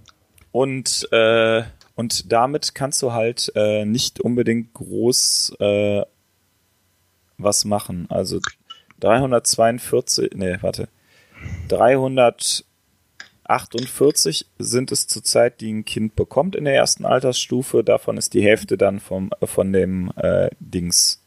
[0.51, 1.63] und, äh,
[1.95, 6.03] und damit kannst du halt äh, nicht unbedingt groß äh,
[7.39, 8.06] was machen.
[8.10, 8.39] Also
[8.99, 10.88] 342, nee, warte.
[11.69, 17.84] 348 sind es zurzeit, die ein Kind bekommt in der ersten Altersstufe.
[17.84, 21.21] Davon ist die Hälfte dann vom, von dem äh, Dings,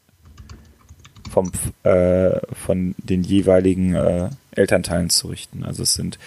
[1.29, 1.51] vom,
[1.83, 5.63] äh, von den jeweiligen äh, Elternteilen zu richten.
[5.63, 6.19] Also es sind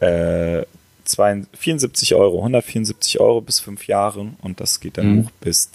[0.00, 0.64] äh,
[1.04, 5.24] 72 74 Euro, 174 Euro bis fünf Jahre und das geht dann Mhm.
[5.24, 5.70] hoch bis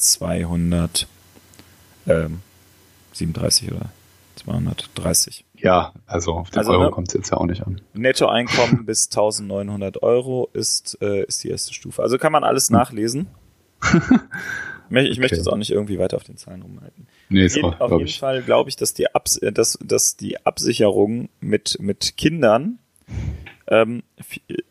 [3.13, 3.89] 237 oder
[4.35, 5.45] 230.
[5.55, 6.89] Ja, also auf den Also, Euro ne?
[6.91, 7.81] kommt es jetzt ja auch nicht an.
[7.93, 12.01] Nettoeinkommen bis 1900 Euro ist, äh, ist die erste Stufe.
[12.01, 13.27] Also kann man alles nachlesen.
[14.89, 15.41] Ich ich möchte Okay.
[15.41, 17.07] jetzt auch nicht irgendwie weiter auf den Zahlen rumhalten.
[17.29, 18.19] Nee, Auf ist jeden, auch, auf jeden ich.
[18.19, 22.77] Fall glaube ich, dass die, Abs äh, dass, dass die Absicherung mit, mit Kindern,
[23.67, 24.03] ähm,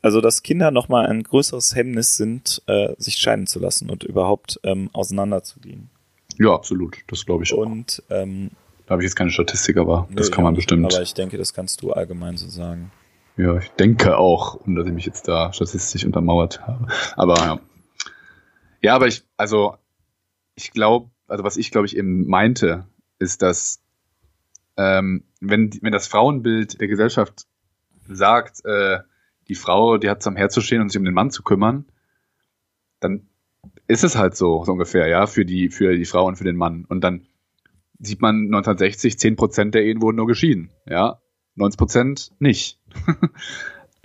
[0.00, 4.60] also dass Kinder nochmal ein größeres Hemmnis sind, äh, sich scheiden zu lassen und überhaupt
[4.62, 5.90] ähm, auseinanderzugehen.
[6.38, 6.98] Ja, absolut.
[7.08, 7.58] Das glaube ich auch.
[7.58, 8.50] Und ähm,
[8.86, 10.92] Da habe ich jetzt keine Statistik, aber das nö, kann man bestimmt.
[10.92, 12.90] Aber ich denke, das kannst du allgemein so sagen.
[13.36, 16.86] Ja, ich denke auch, und dass ich mich jetzt da statistisch untermauert habe.
[17.16, 17.60] Aber ja.
[18.82, 19.76] Ja, aber ich, also,
[20.54, 22.86] ich glaube, also was ich glaube ich eben meinte,
[23.18, 23.80] ist, dass
[24.76, 27.46] ähm, wenn, wenn das Frauenbild der Gesellschaft
[28.08, 28.98] sagt, äh,
[29.48, 31.86] die Frau, die hat zum Herz zu stehen und sich um den Mann zu kümmern,
[33.00, 33.28] dann
[33.88, 36.56] ist es halt so, so ungefähr, ja, für die, für die Frau und für den
[36.56, 36.84] Mann.
[36.88, 37.26] Und dann
[37.98, 41.20] sieht man 1960, 10 Prozent der Ehen wurden nur geschieden, ja.
[41.56, 42.78] 90 Prozent nicht.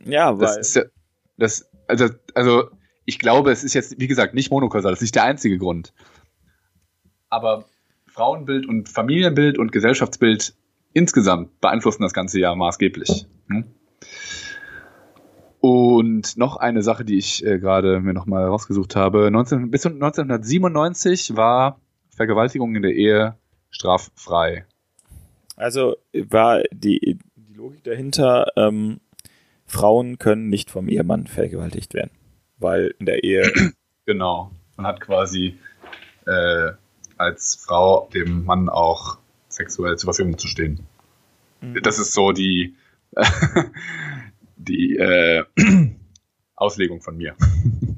[0.06, 0.84] Ja, Das weil ist ja,
[1.38, 2.70] das, also, also,
[3.06, 5.94] ich glaube, es ist jetzt, wie gesagt, nicht monokausal, das ist nicht der einzige Grund.
[7.30, 7.66] Aber
[8.06, 10.56] Frauenbild und Familienbild und Gesellschaftsbild
[10.94, 13.28] insgesamt beeinflussen das ganze ja maßgeblich.
[13.50, 13.66] Hm?
[15.60, 19.32] Und noch eine Sache, die ich äh, gerade mir nochmal rausgesucht habe.
[19.32, 23.36] 19, bis 1997 war Vergewaltigung in der Ehe
[23.70, 24.66] straffrei.
[25.56, 29.00] Also war die, die Logik dahinter, ähm,
[29.66, 32.12] Frauen können nicht vom Ehemann vergewaltigt werden.
[32.60, 33.52] Weil in der Ehe,
[34.08, 34.52] Genau.
[34.78, 35.58] Man hat quasi
[36.26, 36.72] äh,
[37.18, 39.18] als Frau dem Mann auch
[39.50, 40.88] sexuell zur Verfügung zu stehen.
[41.62, 41.82] Mhm.
[41.84, 42.76] Das ist so die,
[44.68, 45.44] die äh,
[46.56, 47.36] Auslegung von mir.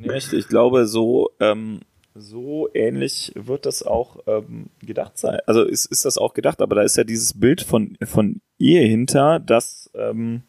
[0.03, 1.81] Echt, ich glaube, so, ähm,
[2.15, 5.39] so ähnlich wird das auch ähm, gedacht sein.
[5.45, 8.85] Also ist, ist das auch gedacht, aber da ist ja dieses Bild von, von Ehe
[8.85, 10.43] hinter, dass ähm,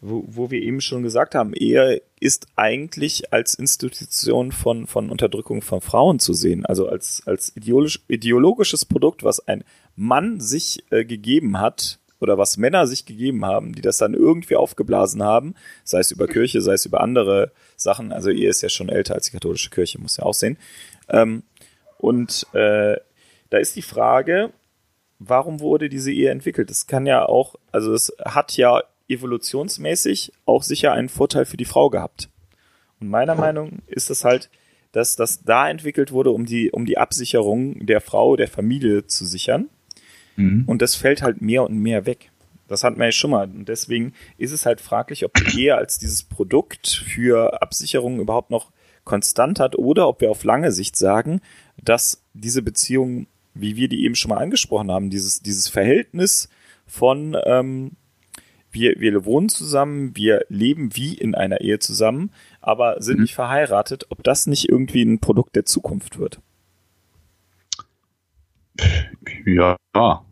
[0.00, 5.62] wo, wo wir eben schon gesagt haben, Ehe ist eigentlich als Institution von, von Unterdrückung
[5.62, 9.64] von Frauen zu sehen, also als, als ideologisch, ideologisches Produkt, was ein
[9.96, 14.56] Mann sich äh, gegeben hat oder was Männer sich gegeben haben, die das dann irgendwie
[14.56, 15.54] aufgeblasen haben,
[15.84, 18.12] sei es über Kirche, sei es über andere Sachen.
[18.12, 20.58] Also Ehe ist ja schon älter als die katholische Kirche, muss ja auch sehen.
[21.08, 21.42] Ähm,
[21.98, 22.96] und äh,
[23.50, 24.52] da ist die Frage,
[25.18, 26.70] warum wurde diese Ehe entwickelt?
[26.70, 31.64] Das kann ja auch, also es hat ja evolutionsmäßig auch sicher einen Vorteil für die
[31.64, 32.28] Frau gehabt.
[33.00, 34.50] Und meiner Meinung ist es halt,
[34.92, 39.24] dass das da entwickelt wurde, um die, um die Absicherung der Frau, der Familie zu
[39.24, 39.68] sichern.
[40.36, 40.64] Mhm.
[40.66, 42.30] Und das fällt halt mehr und mehr weg.
[42.68, 43.44] Das hat man ja schon mal.
[43.50, 48.50] Und deswegen ist es halt fraglich, ob die Ehe als dieses Produkt für Absicherung überhaupt
[48.50, 48.70] noch
[49.04, 51.40] konstant hat oder ob wir auf lange Sicht sagen,
[51.82, 56.48] dass diese Beziehung, wie wir die eben schon mal angesprochen haben, dieses, dieses Verhältnis
[56.86, 57.92] von ähm,
[58.72, 63.22] wir, wir wohnen zusammen, wir leben wie in einer Ehe zusammen, aber sind mhm.
[63.22, 66.40] nicht verheiratet, ob das nicht irgendwie ein Produkt der Zukunft wird.
[69.46, 70.24] Ja, ja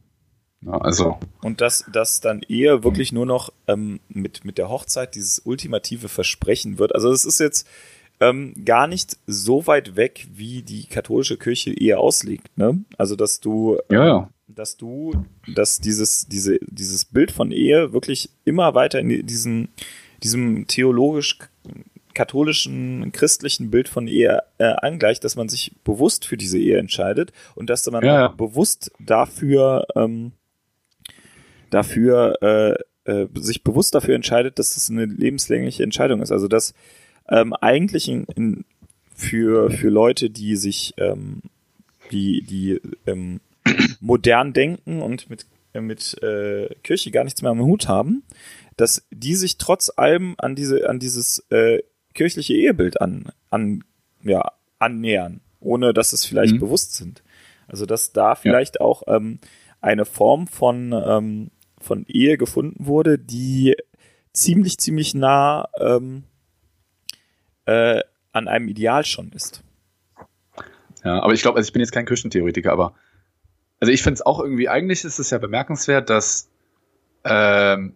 [0.66, 1.18] also.
[1.42, 6.08] Und dass, dass dann Ehe wirklich nur noch ähm, mit, mit der Hochzeit dieses ultimative
[6.08, 6.94] Versprechen wird.
[6.94, 7.66] Also es ist jetzt
[8.20, 12.56] ähm, gar nicht so weit weg, wie die katholische Kirche Ehe auslegt.
[12.56, 12.84] Ne?
[12.96, 15.12] Also dass du ja, ja dass du,
[15.54, 19.68] dass dieses, diese, dieses Bild von Ehe wirklich immer weiter in diesem,
[20.22, 21.38] diesem theologisch
[22.18, 27.33] katholischen, christlichen Bild von Ehe äh, angleicht, dass man sich bewusst für diese Ehe entscheidet
[27.54, 30.33] und dass man ja, bewusst dafür, ähm,
[31.70, 32.35] dafür,
[33.07, 36.33] äh, äh, sich bewusst dafür entscheidet, dass das eine lebenslängliche Entscheidung ist.
[36.33, 36.74] Also dass
[37.28, 38.64] ähm, eigentlich in, in,
[39.14, 41.42] für, für Leute, die sich, ähm,
[42.11, 43.38] die, die ähm,
[44.00, 48.24] modern denken und mit, äh, mit äh, Kirche gar nichts mehr am Hut haben,
[48.76, 51.78] dass die sich trotz allem an diese, an dieses äh,
[52.18, 53.85] kirchliche Ehebild an, an,
[54.24, 56.59] ja, annähern, ohne dass es vielleicht mhm.
[56.59, 57.22] bewusst sind.
[57.68, 58.81] Also dass da vielleicht ja.
[58.81, 59.38] auch ähm,
[59.81, 61.50] eine Form von, ähm,
[61.81, 63.76] von Ehe gefunden wurde, die
[64.33, 66.24] ziemlich, ziemlich nah ähm,
[67.66, 68.00] äh,
[68.33, 69.62] an einem Ideal schon ist.
[71.04, 72.94] Ja, aber ich glaube, also ich bin jetzt kein Kirchentheoretiker, aber
[73.78, 76.50] also ich finde es auch irgendwie, eigentlich ist es ja bemerkenswert, dass
[77.22, 77.94] ähm,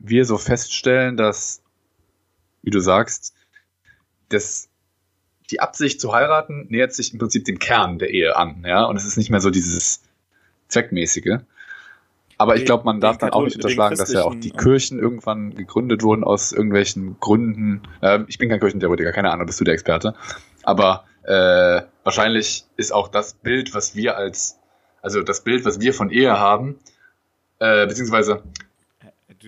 [0.00, 1.62] wir so feststellen, dass,
[2.62, 3.34] wie du sagst,
[4.28, 4.68] dass
[5.50, 8.96] die Absicht zu heiraten nähert sich im Prinzip dem Kern der Ehe an, ja, und
[8.96, 10.02] es ist nicht mehr so dieses
[10.68, 11.38] Zweckmäßige.
[12.40, 15.56] Aber ich glaube, man darf dann auch nicht unterschlagen, dass ja auch die Kirchen irgendwann
[15.56, 17.82] gegründet wurden aus irgendwelchen Gründen.
[18.00, 20.14] Äh, ich bin kein Kirchentheoretiker, keine Ahnung, bist du der Experte.
[20.62, 24.58] Aber äh, wahrscheinlich ist auch das Bild, was wir als
[25.02, 26.78] also das Bild, was wir von Ehe haben,
[27.58, 28.42] äh, beziehungsweise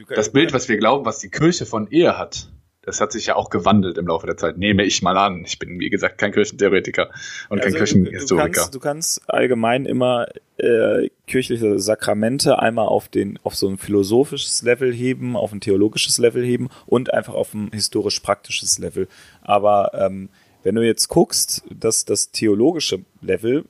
[0.09, 2.51] das Bild, was wir glauben, was die Kirche von Ehe hat,
[2.91, 5.45] das hat sich ja auch gewandelt im Laufe der Zeit, nehme ich mal an.
[5.47, 7.11] Ich bin, wie gesagt, kein Kirchentheoretiker
[7.49, 8.49] und also kein Kirchenhistoriker.
[8.49, 10.27] Du kannst, du kannst allgemein immer
[10.57, 16.19] äh, kirchliche Sakramente einmal auf den, auf so ein philosophisches Level heben, auf ein theologisches
[16.19, 19.07] Level heben und einfach auf ein historisch-praktisches Level.
[19.43, 20.29] Aber ähm,
[20.65, 23.65] wenn du jetzt guckst, dass das theologische Level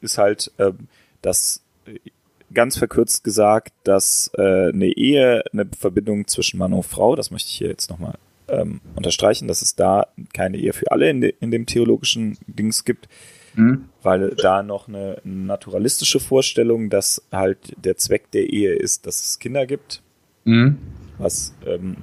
[0.00, 0.88] ist halt ähm,
[1.22, 1.62] dass
[2.52, 7.48] ganz verkürzt gesagt, dass äh, eine Ehe eine Verbindung zwischen Mann und Frau, das möchte
[7.48, 11.34] ich hier jetzt nochmal ähm, unterstreichen, dass es da keine Ehe für alle in, de,
[11.40, 13.08] in dem theologischen Dings gibt,
[13.54, 13.86] mhm.
[14.02, 19.38] weil da noch eine naturalistische Vorstellung, dass halt der Zweck der Ehe ist, dass es
[19.38, 20.02] Kinder gibt,
[20.44, 20.78] mhm.
[21.18, 21.96] was ähm,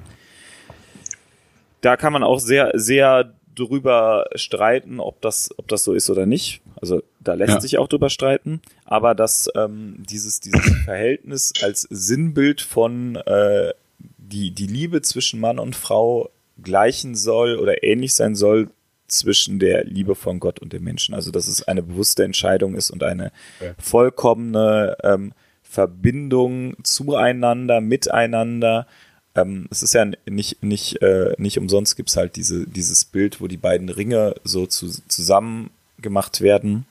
[1.80, 6.26] da kann man auch sehr, sehr drüber streiten, ob das, ob das so ist oder
[6.26, 6.62] nicht.
[6.80, 7.60] Also da lässt ja.
[7.60, 8.60] sich auch drüber streiten.
[8.84, 15.58] Aber dass ähm, dieses, dieses Verhältnis als Sinnbild von äh, die, die Liebe zwischen Mann
[15.58, 16.30] und Frau
[16.62, 18.70] gleichen soll oder ähnlich sein soll
[19.08, 21.14] zwischen der Liebe von Gott und dem Menschen.
[21.14, 23.32] Also dass es eine bewusste Entscheidung ist und eine
[23.78, 25.32] vollkommene ähm,
[25.62, 28.86] Verbindung zueinander, miteinander
[29.34, 33.40] ähm, es ist ja nicht, nicht, äh, nicht umsonst gibt es halt diese, dieses Bild,
[33.40, 36.86] wo die beiden Ringe so zu, zusammen gemacht werden.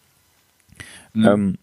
[1.14, 1.26] Mhm.
[1.26, 1.58] Ähm,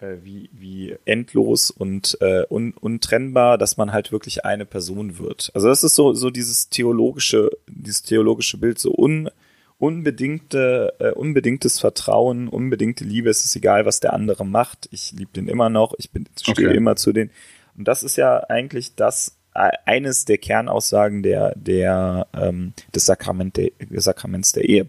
[0.00, 5.50] wie, wie endlos und äh, un, untrennbar, dass man halt wirklich eine Person wird.
[5.54, 9.30] Also das ist so, so dieses theologische, dieses theologische Bild, so un,
[9.78, 13.30] unbedingte, äh, unbedingtes Vertrauen, unbedingte Liebe.
[13.30, 14.88] Es ist egal, was der andere macht.
[14.90, 15.94] Ich liebe den immer noch.
[15.98, 16.76] Ich bin, stehe okay.
[16.76, 17.30] immer zu den.
[17.76, 23.56] Und das ist ja eigentlich das äh, eines der Kernaussagen der, der, ähm, des, Sakrament
[23.56, 24.86] der, des Sakraments der Ehe.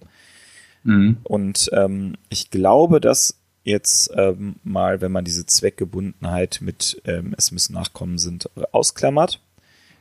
[0.84, 1.18] Mhm.
[1.24, 7.52] Und ähm, ich glaube, dass jetzt ähm, mal, wenn man diese Zweckgebundenheit mit ähm, es
[7.52, 9.42] müssen Nachkommen sind, ausklammert,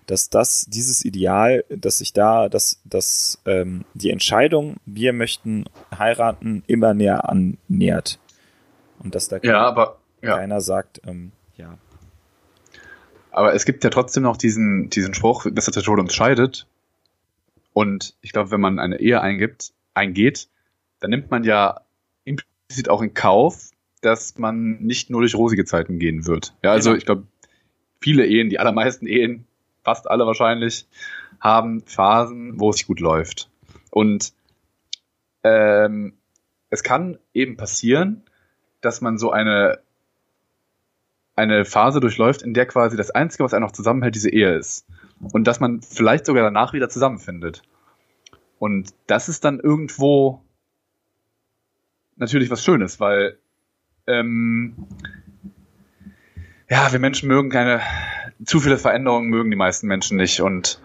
[0.07, 5.65] dass das, dieses Ideal, dass sich da, dass, dass ähm, die Entscheidung, wir möchten
[5.97, 8.21] heiraten, immer näher annähert.
[8.99, 10.37] Und dass da ja, aber, ja.
[10.37, 11.79] keiner sagt, ähm, ja.
[13.31, 16.67] Aber es gibt ja trotzdem noch diesen, diesen Spruch, dass der Tod uns scheidet.
[17.73, 20.49] Und ich glaube, wenn man eine Ehe eingibt, eingeht,
[21.01, 21.81] dann nimmt man ja
[22.65, 26.55] implizit auch in Kauf, dass man nicht nur durch rosige Zeiten gehen wird.
[26.63, 26.99] Ja, also genau.
[26.99, 27.27] ich glaube,
[28.01, 29.47] viele Ehen, die allermeisten Ehen
[29.83, 30.87] fast alle wahrscheinlich,
[31.41, 33.51] haben Phasen, wo es gut läuft.
[33.91, 34.33] Und
[35.43, 36.15] ähm,
[36.71, 38.23] es kann eben passieren,
[38.81, 39.81] dass man so eine,
[41.37, 44.87] eine Phase durchläuft, in der quasi das Einzige, was einen noch zusammenhält, diese Ehe ist.
[45.33, 47.63] Und dass man vielleicht sogar danach wieder zusammenfindet.
[48.59, 50.43] Und das ist dann irgendwo
[52.17, 53.39] natürlich was Schönes, weil
[54.07, 54.77] ähm,
[56.69, 57.81] ja, wir Menschen mögen keine,
[58.45, 60.41] zu viele Veränderungen mögen die meisten Menschen nicht.
[60.41, 60.81] Und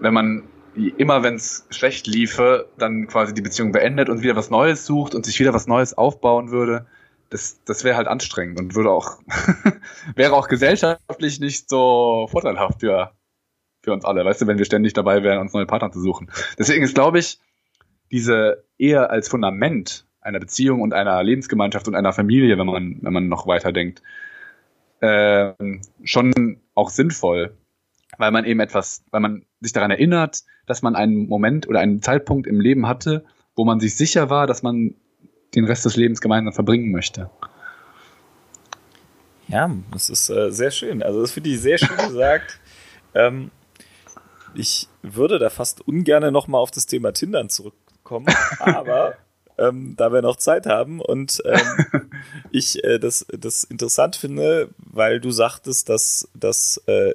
[0.00, 0.44] wenn man
[0.74, 5.14] immer, wenn es schlecht liefe, dann quasi die Beziehung beendet und wieder was Neues sucht
[5.14, 6.86] und sich wieder was Neues aufbauen würde,
[7.30, 9.18] das, das wäre halt anstrengend und würde auch,
[10.14, 13.12] wäre auch gesellschaftlich nicht so vorteilhaft für,
[13.82, 16.30] für uns alle, weißt du, wenn wir ständig dabei wären, uns neue Partner zu suchen.
[16.58, 17.38] Deswegen ist, glaube ich,
[18.10, 23.12] diese Ehe als Fundament einer Beziehung und einer Lebensgemeinschaft und einer Familie, wenn man, wenn
[23.12, 24.02] man noch weiter denkt,
[25.00, 25.52] äh,
[26.04, 27.56] schon auch sinnvoll,
[28.18, 32.02] weil man eben etwas, weil man sich daran erinnert, dass man einen Moment oder einen
[32.02, 33.24] Zeitpunkt im Leben hatte,
[33.56, 34.94] wo man sich sicher war, dass man
[35.54, 37.30] den Rest des Lebens gemeinsam verbringen möchte.
[39.48, 41.02] Ja, das ist äh, sehr schön.
[41.02, 42.60] Also das finde ich sehr schön gesagt.
[43.14, 43.50] ähm,
[44.54, 48.26] ich würde da fast ungern nochmal auf das Thema Tindern zurückkommen,
[48.58, 49.16] aber
[49.58, 52.10] ähm, da wir noch Zeit haben und ähm,
[52.50, 57.14] ich äh, das, das interessant finde, weil du sagtest, dass das äh,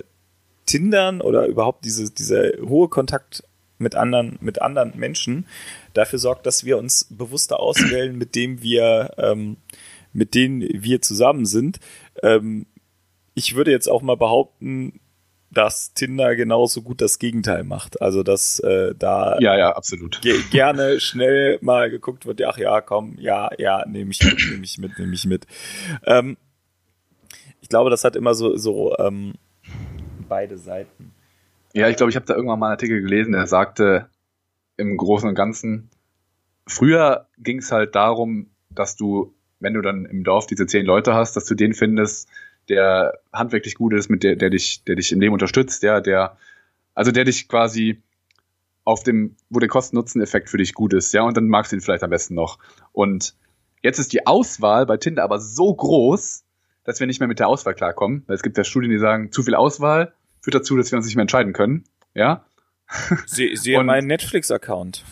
[0.66, 3.44] Tindern oder überhaupt diese, dieser hohe Kontakt
[3.80, 5.46] mit anderen, mit anderen Menschen
[5.94, 9.58] dafür sorgt, dass wir uns bewusster auswählen, mit dem wir, ähm,
[10.14, 11.80] mit denen wir zusammen sind.
[12.22, 12.66] Ähm,
[13.34, 15.00] ich würde jetzt auch mal behaupten,
[15.50, 18.02] dass Tinder genauso gut das Gegenteil macht.
[18.02, 22.42] Also dass äh, da ja ja absolut ge gerne schnell mal geguckt wird.
[22.44, 25.48] Ach ja, komm, ja ja, nehme ich mit, nehme ich mit, nehme ich mit.
[26.06, 26.38] Ähm,
[27.62, 29.34] ich glaube, das hat immer so so ähm,
[30.28, 31.14] beide Seiten.
[31.74, 34.10] Ja, ich glaube, ich habe da irgendwann mal einen Artikel gelesen, der sagte
[34.78, 35.90] im Großen und Ganzen,
[36.66, 41.14] früher ging es halt darum, dass du, wenn du dann im Dorf diese zehn Leute
[41.14, 42.30] hast, dass du den findest,
[42.70, 46.38] der handwerklich gut ist, mit der, der dich, der dich im Leben unterstützt, der, der,
[46.94, 48.02] also der dich quasi
[48.84, 51.82] auf dem, wo der Kosten-Nutzen-Effekt für dich gut ist, ja, und dann magst du ihn
[51.82, 52.58] vielleicht am besten noch.
[52.94, 53.36] Und
[53.84, 56.44] jetzt ist die Auswahl bei Tinder aber so groß,
[56.86, 58.24] dass wir nicht mehr mit der Auswahl klarkommen.
[58.28, 61.06] Weil es gibt ja Studien, die sagen, zu viel Auswahl führt dazu, dass wir uns
[61.06, 62.46] nicht mehr entscheiden können, ja.
[63.26, 65.04] Sie, Sie meinen Netflix-Account.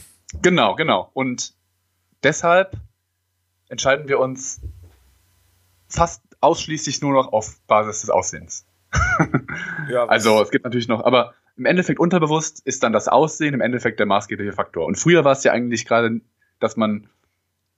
[0.42, 1.10] Genau, genau.
[1.14, 1.54] Und
[2.24, 2.78] deshalb
[3.68, 4.62] entscheiden wir uns
[5.90, 8.66] fast ausschließlich nur noch auf Basis des Aussehens.
[9.90, 13.62] ja, also es gibt natürlich noch, aber im Endeffekt unterbewusst ist dann das Aussehen im
[13.62, 14.86] Endeffekt der maßgebliche Faktor.
[14.86, 16.22] Und früher war es ja eigentlich gerade,
[16.60, 17.10] dass man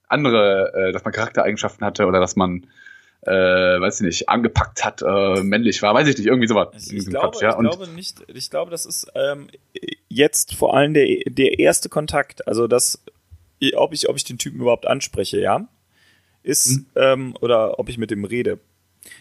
[0.06, 2.66] andere, äh, dass man Charaktereigenschaften hatte oder dass man,
[3.22, 6.68] äh, weiß ich nicht, angepackt hat, äh, männlich war, weiß ich nicht, irgendwie sowas.
[6.76, 7.50] Ich, ich, glaube, Quatsch, ja?
[7.50, 9.48] ich glaube nicht, ich glaube, das ist ähm,
[10.08, 13.02] jetzt vor allem der, der erste Kontakt, also das,
[13.76, 15.68] ob ich, ob ich den Typen überhaupt anspreche, ja
[16.42, 16.86] ist, hm.
[16.96, 18.58] ähm, oder ob ich mit dem rede,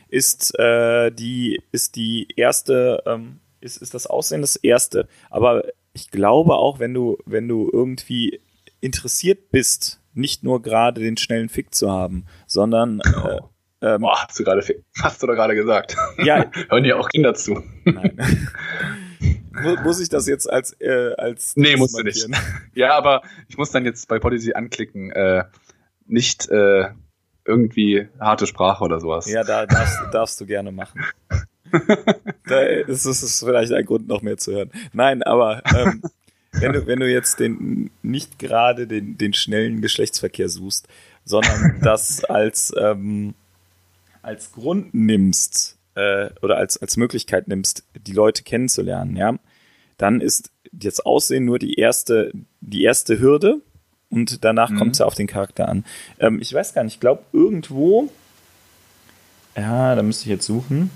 [0.09, 5.07] ist äh, die, ist die erste, ähm, ist, ist das Aussehen das erste.
[5.29, 5.63] Aber
[5.93, 8.41] ich glaube auch, wenn du, wenn du irgendwie
[8.79, 13.39] interessiert bist, nicht nur gerade den schnellen Fick zu haben, sondern äh,
[13.81, 14.63] ähm, Boah, hast du gerade
[15.01, 15.95] hast du da gerade gesagt.
[16.17, 16.49] Ja.
[16.69, 17.63] Hören ja auch Kinder zu.
[17.85, 18.17] Nein.
[19.83, 22.27] muss ich das jetzt als äh, als Nee, musst du nicht.
[22.73, 25.43] Ja, aber ich muss dann jetzt bei Policy anklicken, äh,
[26.05, 26.89] nicht äh,
[27.47, 29.29] irgendwie harte Sprache oder sowas.
[29.29, 31.01] Ja, da darfst, darfst du gerne machen.
[32.45, 34.71] da ist es vielleicht ein Grund, noch mehr zu hören.
[34.93, 36.01] Nein, aber ähm,
[36.51, 40.87] wenn du, wenn du jetzt den nicht gerade den, den schnellen Geschlechtsverkehr suchst,
[41.25, 43.33] sondern das als, ähm,
[44.21, 49.37] als Grund nimmst äh, oder als, als Möglichkeit nimmst, die Leute kennenzulernen, ja,
[49.97, 52.31] dann ist das Aussehen nur die erste,
[52.61, 53.61] die erste Hürde
[54.09, 54.77] und danach Mhm.
[54.77, 55.85] kommt es ja auf den Charakter an.
[56.19, 58.09] Ähm, ich weiß gar nicht, ich glaube irgendwo,
[59.55, 60.91] ja, da müsste ich jetzt suchen.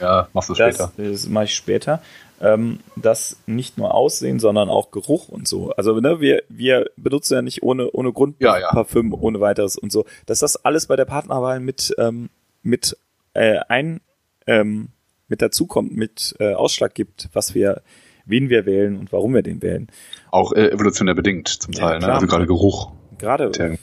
[0.00, 0.92] Ja, machst du Das, später.
[0.96, 2.02] das mache ich später.
[2.40, 5.70] Ähm, das nicht nur Aussehen, sondern auch Geruch und so.
[5.76, 8.70] Also ne, wir, wir benutzen ja nicht ohne, ohne Grund Ja, ja.
[8.70, 10.04] Parfüm, ohne weiteres und so.
[10.26, 12.30] Dass das alles bei der Partnerwahl mit, ähm,
[12.64, 12.96] mit
[13.34, 14.00] äh, ein
[14.48, 14.88] ähm,
[15.28, 17.80] mit dazukommt, mit äh, Ausschlag gibt, was wir,
[18.26, 19.88] wen wir wählen und warum wir den wählen.
[20.30, 22.04] Auch äh, evolutionär bedingt zum Ja, Teil, ne?
[22.04, 22.14] klar.
[22.16, 22.92] Also gerade Geruch.
[23.18, 23.74] Gerade Tja.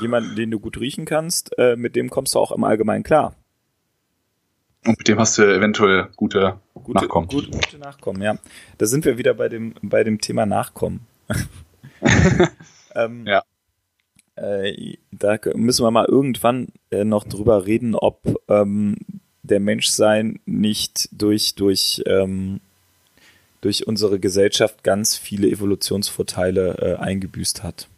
[0.00, 3.34] jemanden, den du gut riechen kannst, äh, mit dem kommst du auch im Allgemeinen klar.
[4.86, 7.26] Und mit dem hast du eventuell gute Gute, Nachkommen.
[7.28, 8.38] Gute, gute Nachkommen, ja.
[8.78, 11.00] Da sind wir wieder bei dem, bei dem Thema Nachkommen.
[12.94, 13.42] ähm, Ja.
[14.36, 18.96] Äh, da müssen wir mal irgendwann äh, noch drüber reden, ob ähm,
[19.42, 22.60] der Menschsein nicht durch, durch, ähm,
[23.66, 27.88] durch unsere Gesellschaft ganz viele Evolutionsvorteile äh, eingebüßt hat.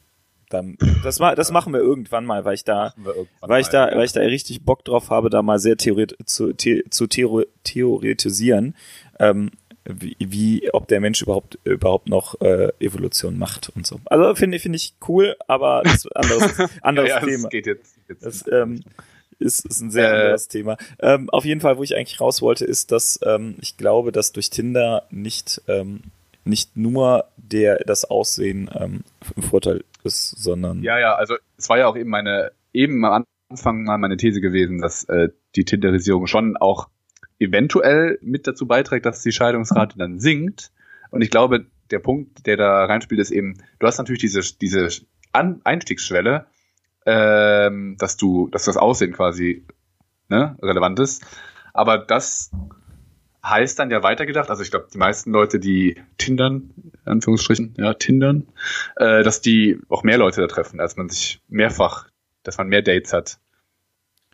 [0.49, 2.95] Dann, das, ma- das machen wir irgendwann mal, weil ich da,
[3.43, 3.95] weil ich da, ja.
[3.95, 7.45] weil ich da richtig Bock drauf habe, da mal sehr theoret zu, the zu theor
[7.65, 8.75] theoretisieren,
[9.19, 9.51] ähm,
[9.85, 14.01] wie, wie, ob der Mensch überhaupt überhaupt noch äh, Evolution macht und so.
[14.07, 17.43] Also finde finde ich cool, aber das ist ein anderes, anderes ja, Thema.
[17.43, 17.99] Das geht jetzt.
[18.09, 18.81] jetzt Das ähm,
[19.39, 20.21] ist, ist ein sehr Äh.
[20.21, 20.77] anderes Thema.
[21.01, 24.33] Ähm, auf jeden Fall, wo ich eigentlich raus wollte, ist, dass ähm, ich glaube, dass
[24.33, 26.03] durch Tinder nicht ähm,
[26.45, 29.05] nicht nur der das Aussehen ähm,
[29.37, 33.25] ein Vorteil ist, sondern ja, ja, also es war ja auch eben meine, eben am
[33.51, 36.89] Anfang mal meine These gewesen, dass äh, die Tinderisierung schon auch
[37.39, 40.73] eventuell mit dazu beiträgt, dass die Scheidungsrate dann sinkt.
[41.11, 44.89] Und ich glaube, der Punkt, der da reinspielt, ist eben, du hast natürlich diese, diese
[45.33, 46.47] An Einstiegsschwelle,
[47.11, 49.65] ähm, dass du, dass das Aussehen quasi
[50.29, 51.25] ne, relevant ist.
[51.73, 52.51] Aber das
[53.43, 56.75] heißt dann ja weitergedacht, also ich glaube, die meisten Leute, die Tindern,
[57.07, 58.47] in Anführungsstrichen, ja, Tindern,
[58.97, 62.09] äh, dass die auch mehr Leute da treffen, als man sich mehrfach,
[62.43, 63.39] dass man mehr Dates hat.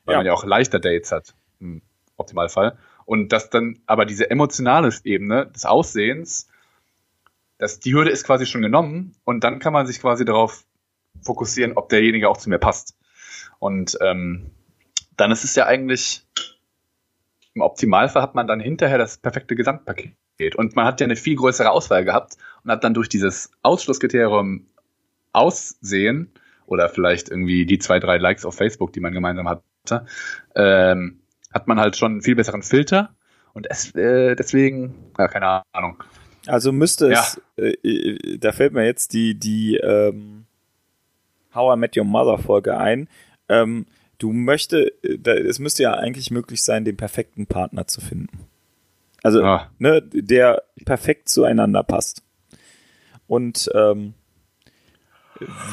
[0.04, 0.18] Weil Ja.
[0.18, 1.80] man ja auch leichter Dates hat, im
[2.16, 2.76] Optimalfall.
[3.04, 6.48] Und dass dann aber diese emotionale Ebene des Aussehens,
[7.58, 10.64] dass die Hürde ist quasi schon genommen und dann kann man sich quasi darauf
[11.22, 12.96] fokussieren, ob derjenige auch zu mir passt.
[13.58, 14.50] Und ähm,
[15.16, 16.26] dann ist es ja eigentlich,
[17.54, 20.14] im Optimalfall hat man dann hinterher das perfekte Gesamtpaket.
[20.56, 22.34] Und man hat ja eine viel größere Auswahl gehabt
[22.64, 24.66] und hat dann durch dieses Ausschlusskriterium
[25.32, 26.32] Aussehen
[26.66, 30.06] oder vielleicht irgendwie die zwei, drei Likes auf Facebook, die man gemeinsam hatte,
[30.54, 31.20] ähm,
[31.52, 33.14] hat man halt schon einen viel besseren Filter.
[33.52, 36.02] Und es, äh, deswegen, ja, keine Ahnung.
[36.46, 40.43] Also müsste es, äh, äh, da fällt mir jetzt die, die ähm,
[41.54, 43.08] How I Met Your Mother Folge ein.
[43.48, 43.86] Ähm,
[44.18, 48.46] du möchte, äh, es müsste ja eigentlich möglich sein, den perfekten Partner zu finden.
[49.22, 49.70] Also, Ja.
[49.78, 52.22] ne, der perfekt zueinander passt.
[53.26, 54.14] Und ähm,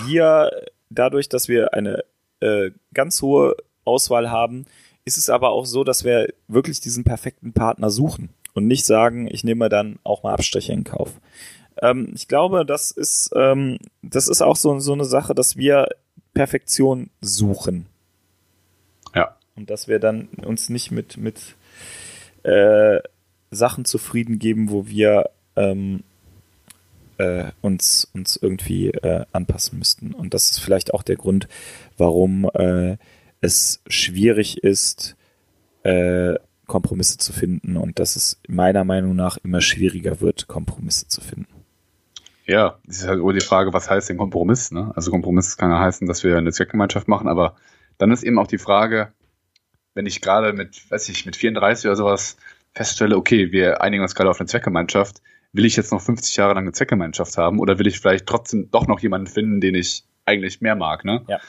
[0.05, 0.51] wir,
[0.89, 2.03] dadurch, dass wir eine
[2.39, 4.65] äh, ganz hohe Auswahl haben,
[5.05, 9.27] ist es aber auch so, dass wir wirklich diesen perfekten Partner suchen und nicht sagen,
[9.27, 11.19] ich nehme dann auch mal Abstriche in Kauf.
[11.81, 15.87] Ähm, ich glaube, das ist, ähm, das ist auch so, so eine Sache, dass wir
[16.33, 17.87] Perfektion suchen
[19.15, 19.35] Ja.
[19.55, 21.55] und dass wir dann uns nicht mit, mit
[22.43, 22.99] äh,
[23.51, 26.03] Sachen zufrieden geben, wo wir ähm,
[27.17, 30.13] äh, uns, uns irgendwie äh, anpassen müssten.
[30.13, 31.47] Und das ist vielleicht auch der Grund,
[31.97, 32.97] warum äh,
[33.41, 35.15] es schwierig ist,
[35.83, 36.35] äh,
[36.67, 41.50] Kompromisse zu finden und dass es meiner Meinung nach immer schwieriger wird, Kompromisse zu finden.
[42.45, 44.71] Ja, es ist halt nur die Frage, was heißt denn Kompromiss?
[44.71, 44.91] Ne?
[44.95, 47.55] Also Kompromiss kann ja heißen, dass wir eine Zweckgemeinschaft machen, aber
[47.97, 49.13] dann ist eben auch die Frage,
[49.93, 52.37] wenn ich gerade mit, weiß ich, mit 34 oder sowas
[52.73, 55.21] feststelle, okay, wir einigen uns gerade auf eine Zweckgemeinschaft,
[55.53, 58.71] will ich jetzt noch 50 Jahre lang eine Zweckgemeinschaft haben oder will ich vielleicht trotzdem
[58.71, 61.23] doch noch jemanden finden, den ich eigentlich mehr mag, ne?
[61.27, 61.39] Ja.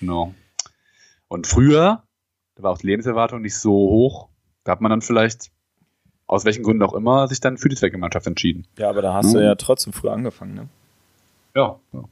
[0.00, 0.34] Genau.
[1.28, 2.02] Und früher,
[2.54, 4.28] da war auch die Lebenserwartung nicht so hoch,
[4.64, 5.50] da hat man dann vielleicht,
[6.26, 8.66] aus welchen Gründen auch immer, sich dann für die Zweckgemeinschaft entschieden.
[8.78, 9.34] Ja, aber da hast Mhm.
[9.34, 10.68] du ja trotzdem früh angefangen, ne?
[11.54, 11.78] Ja.
[11.92, 12.04] ja.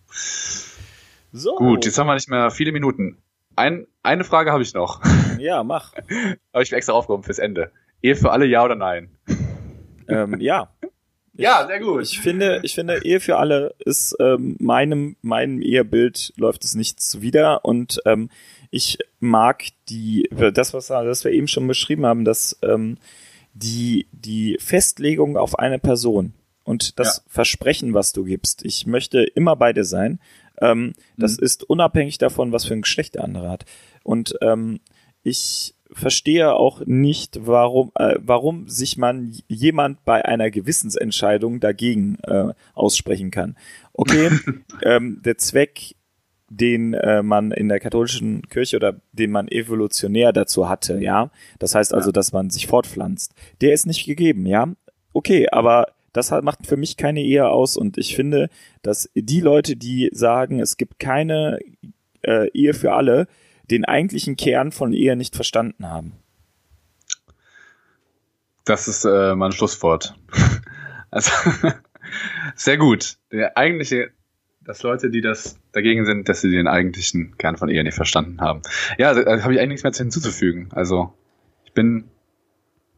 [1.32, 1.56] So.
[1.56, 3.18] Gut, jetzt haben wir nicht mehr viele Minuten.
[3.56, 5.00] Ein, eine Frage habe ich noch.
[5.38, 5.92] Ja, mach.
[5.94, 7.70] habe ich mir extra aufgehoben fürs Ende.
[8.02, 9.10] Ehe für alle, ja oder nein?
[10.08, 10.68] ähm, ja.
[11.36, 12.04] Ja, sehr gut.
[12.04, 17.00] Ich finde, ich finde, Ehe für alle ist ähm, meinem, meinem Ehebild läuft es nicht
[17.00, 18.30] zuwider und ähm,
[18.70, 22.98] ich mag die, das, was das wir eben schon beschrieben haben, dass ähm,
[23.54, 26.34] die, die Festlegung auf eine Person
[26.64, 27.22] und das Ja.
[27.28, 30.18] Versprechen, was du gibst, ich möchte immer bei dir sein,
[30.60, 31.44] ähm, das Mhm.
[31.44, 33.64] ist unabhängig davon, was für ein Geschlecht der andere hat.
[34.02, 34.80] Und ähm,
[35.22, 42.52] ich verstehe auch nicht, warum, äh, warum sich man jemand bei einer Gewissensentscheidung dagegen äh,
[42.74, 43.56] aussprechen kann.
[43.92, 44.30] Okay,
[44.82, 45.94] ähm, der Zweck,
[46.56, 51.74] den äh, man in der katholischen Kirche oder den man evolutionär dazu hatte, ja, das
[51.74, 54.68] heißt also, dass man sich fortpflanzt, der ist nicht gegeben, ja.
[55.12, 58.48] Okay, aber das hat, macht für mich keine Ehe aus und ich finde,
[58.82, 61.58] dass die Leute, die sagen, es gibt keine
[62.22, 63.26] äh, Ehe für alle,
[63.70, 66.12] den eigentlichen Kern von Ehe nicht verstanden haben.
[68.64, 70.14] Das ist äh, mein Schlusswort.
[71.10, 71.30] also
[72.54, 73.18] sehr gut.
[73.30, 74.10] Der eigentliche,
[74.64, 78.40] dass Leute, die das dagegen sind, dass sie den eigentlichen Kern von Ehe nicht verstanden
[78.40, 78.62] haben.
[78.98, 80.68] Ja, da habe ich eigentlich nichts mehr hinzuzufügen.
[80.72, 81.12] Also
[81.64, 82.08] ich bin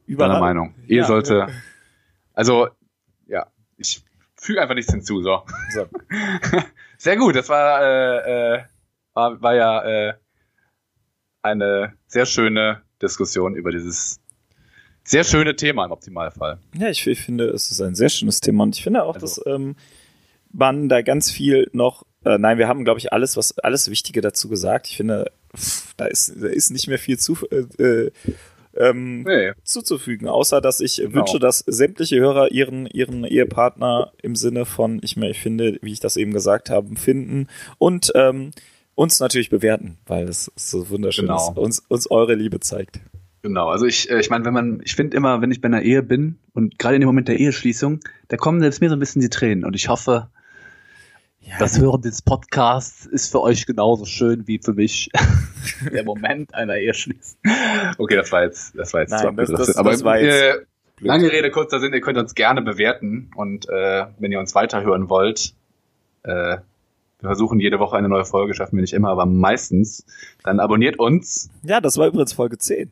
[0.06, 0.28] Überall.
[0.28, 0.74] deiner Meinung.
[0.86, 1.34] Ehe ja, sollte.
[1.34, 1.48] Ja.
[2.34, 2.68] Also
[3.26, 3.46] ja,
[3.76, 4.02] ich
[4.36, 5.22] füge einfach nichts hinzu.
[5.22, 5.42] So.
[5.70, 5.86] so.
[6.98, 7.34] Sehr gut.
[7.34, 8.62] Das war äh, äh,
[9.14, 10.14] war, war ja äh,
[11.42, 14.20] eine sehr schöne Diskussion über dieses
[15.04, 16.58] sehr schöne Thema im Optimalfall.
[16.74, 19.42] Ja, ich, ich finde, es ist ein sehr schönes Thema und ich finde auch, also.
[19.42, 19.76] dass ähm,
[20.56, 24.20] man da ganz viel noch, äh, nein, wir haben, glaube ich, alles, was alles Wichtige
[24.20, 24.88] dazu gesagt.
[24.88, 28.10] Ich finde, pff, da ist, da ist nicht mehr viel zu, äh, äh
[28.78, 29.52] ähm, nee.
[29.64, 31.14] zuzufügen, außer dass ich genau.
[31.14, 36.00] wünsche, dass sämtliche Hörer ihren, ihren Ehepartner im Sinne von, ich, ich finde, wie ich
[36.00, 37.48] das eben gesagt habe, finden
[37.78, 38.50] und ähm,
[38.94, 41.52] uns natürlich bewerten, weil es so wunderschön genau.
[41.52, 43.00] ist, uns, uns eure Liebe zeigt.
[43.42, 45.82] Genau, also ich, äh, ich meine, wenn man, ich finde immer, wenn ich bei einer
[45.82, 48.98] Ehe bin und gerade in dem Moment der Eheschließung, da kommen selbst mir so ein
[48.98, 50.28] bisschen die Tränen und ich hoffe,
[51.46, 55.10] ja, das Hören des Podcasts ist für euch genauso schön wie für mich
[55.92, 57.38] der Moment einer Eheschließung.
[57.98, 60.54] Okay, das war jetzt, das war jetzt Nein, das, das, Aber das war jetzt äh,
[61.00, 65.08] lange Rede, kurzer Sinn, ihr könnt uns gerne bewerten und äh, wenn ihr uns weiterhören
[65.08, 65.54] wollt,
[66.24, 66.58] äh,
[67.20, 70.04] wir versuchen jede Woche eine neue Folge, schaffen wir nicht immer, aber meistens.
[70.42, 71.48] Dann abonniert uns.
[71.62, 72.90] Ja, das war übrigens Folge 10.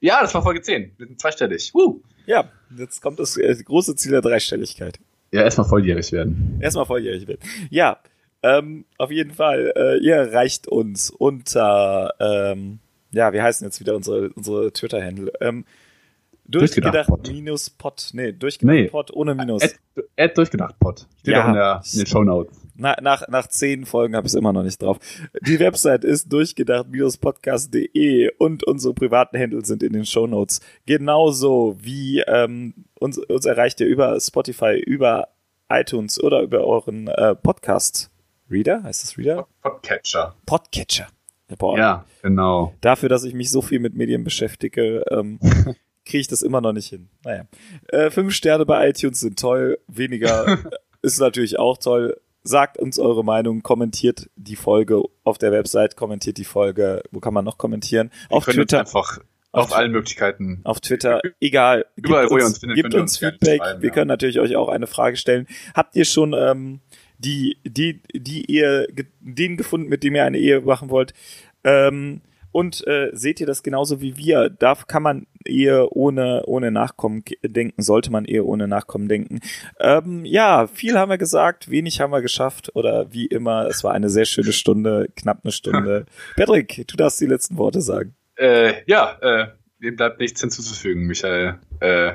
[0.00, 0.92] Ja, das war Folge 10.
[0.96, 1.72] Wir sind zweistellig.
[1.72, 2.00] Woo.
[2.26, 4.98] Ja, jetzt kommt das äh, große Ziel der Dreistelligkeit.
[5.34, 6.58] Ja, erstmal volljährig werden.
[6.60, 7.40] Erstmal volljährig werden.
[7.68, 7.98] Ja,
[8.44, 9.72] ähm, auf jeden Fall.
[9.74, 12.78] Äh, ihr erreicht uns unter, ähm,
[13.10, 15.32] ja, wie heißen jetzt wieder unsere, unsere Twitter-Handle?
[15.40, 15.64] Ähm,
[16.44, 18.10] durchgedacht, durchgedacht minus Pod.
[18.12, 18.86] Nee, durchgedacht nee.
[18.86, 19.64] Pod ohne Minus.
[19.64, 19.74] Add,
[20.16, 21.04] add durchgedacht Pod.
[21.18, 22.60] Steht ja, auch in, der, in den Show Notes.
[22.76, 24.98] Na, nach, nach zehn Folgen habe ich es immer noch nicht drauf.
[25.44, 30.60] Die Website ist durchgedacht-podcast.de und unsere privaten Handles sind in den Show Notes.
[30.86, 32.74] Genauso wie ähm,
[33.04, 35.28] uns, uns erreicht ihr über Spotify, über
[35.68, 38.10] iTunes oder über euren äh, Podcast.
[38.50, 38.82] Reader?
[38.82, 39.46] Heißt das Reader?
[39.62, 40.34] Podcatcher.
[40.46, 41.08] Podcatcher.
[41.58, 41.78] Boah.
[41.78, 42.74] Ja, genau.
[42.80, 45.38] Dafür, dass ich mich so viel mit Medien beschäftige, ähm,
[46.04, 47.08] kriege ich das immer noch nicht hin.
[47.24, 47.44] Naja.
[47.88, 49.78] Äh, fünf Sterne bei iTunes sind toll.
[49.86, 50.58] Weniger
[51.02, 52.18] ist natürlich auch toll.
[52.42, 57.02] Sagt uns eure Meinung, kommentiert die Folge auf der Website, kommentiert die Folge.
[57.10, 58.10] Wo kann man noch kommentieren?
[58.28, 58.80] Wir auf Twitter.
[58.80, 59.20] einfach
[59.54, 60.60] auf, auf allen Möglichkeiten.
[60.64, 61.86] Auf Twitter, egal.
[61.96, 63.60] Überall, wo ihr uns findet, Gibt uns Feedback.
[63.78, 63.94] Wir ja.
[63.94, 65.46] können natürlich euch auch eine Frage stellen.
[65.74, 66.80] Habt ihr schon ähm,
[67.18, 68.88] die, die, die ihr,
[69.20, 71.14] den gefunden, mit dem ihr eine Ehe machen wollt?
[71.62, 74.48] Ähm, und äh, seht ihr das genauso wie wir?
[74.50, 79.40] Da kann man Ehe ohne, ohne Nachkommen denken, sollte man Ehe ohne Nachkommen denken.
[79.80, 83.92] Ähm, ja, viel haben wir gesagt, wenig haben wir geschafft oder wie immer, es war
[83.92, 86.06] eine sehr schöne Stunde, knapp eine Stunde.
[86.36, 88.14] Patrick, du darfst die letzten Worte sagen.
[88.36, 89.48] Äh, ja, äh,
[89.82, 91.58] dem bleibt nichts hinzuzufügen, Michael.
[91.80, 92.14] Äh,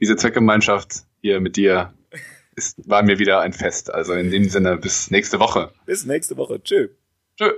[0.00, 1.92] diese Zweckgemeinschaft hier mit dir
[2.56, 3.92] ist, war mir wieder ein Fest.
[3.92, 5.72] Also in dem Sinne, bis nächste Woche.
[5.86, 6.62] Bis nächste Woche.
[6.62, 6.88] Tschö.
[7.36, 7.52] Tschö.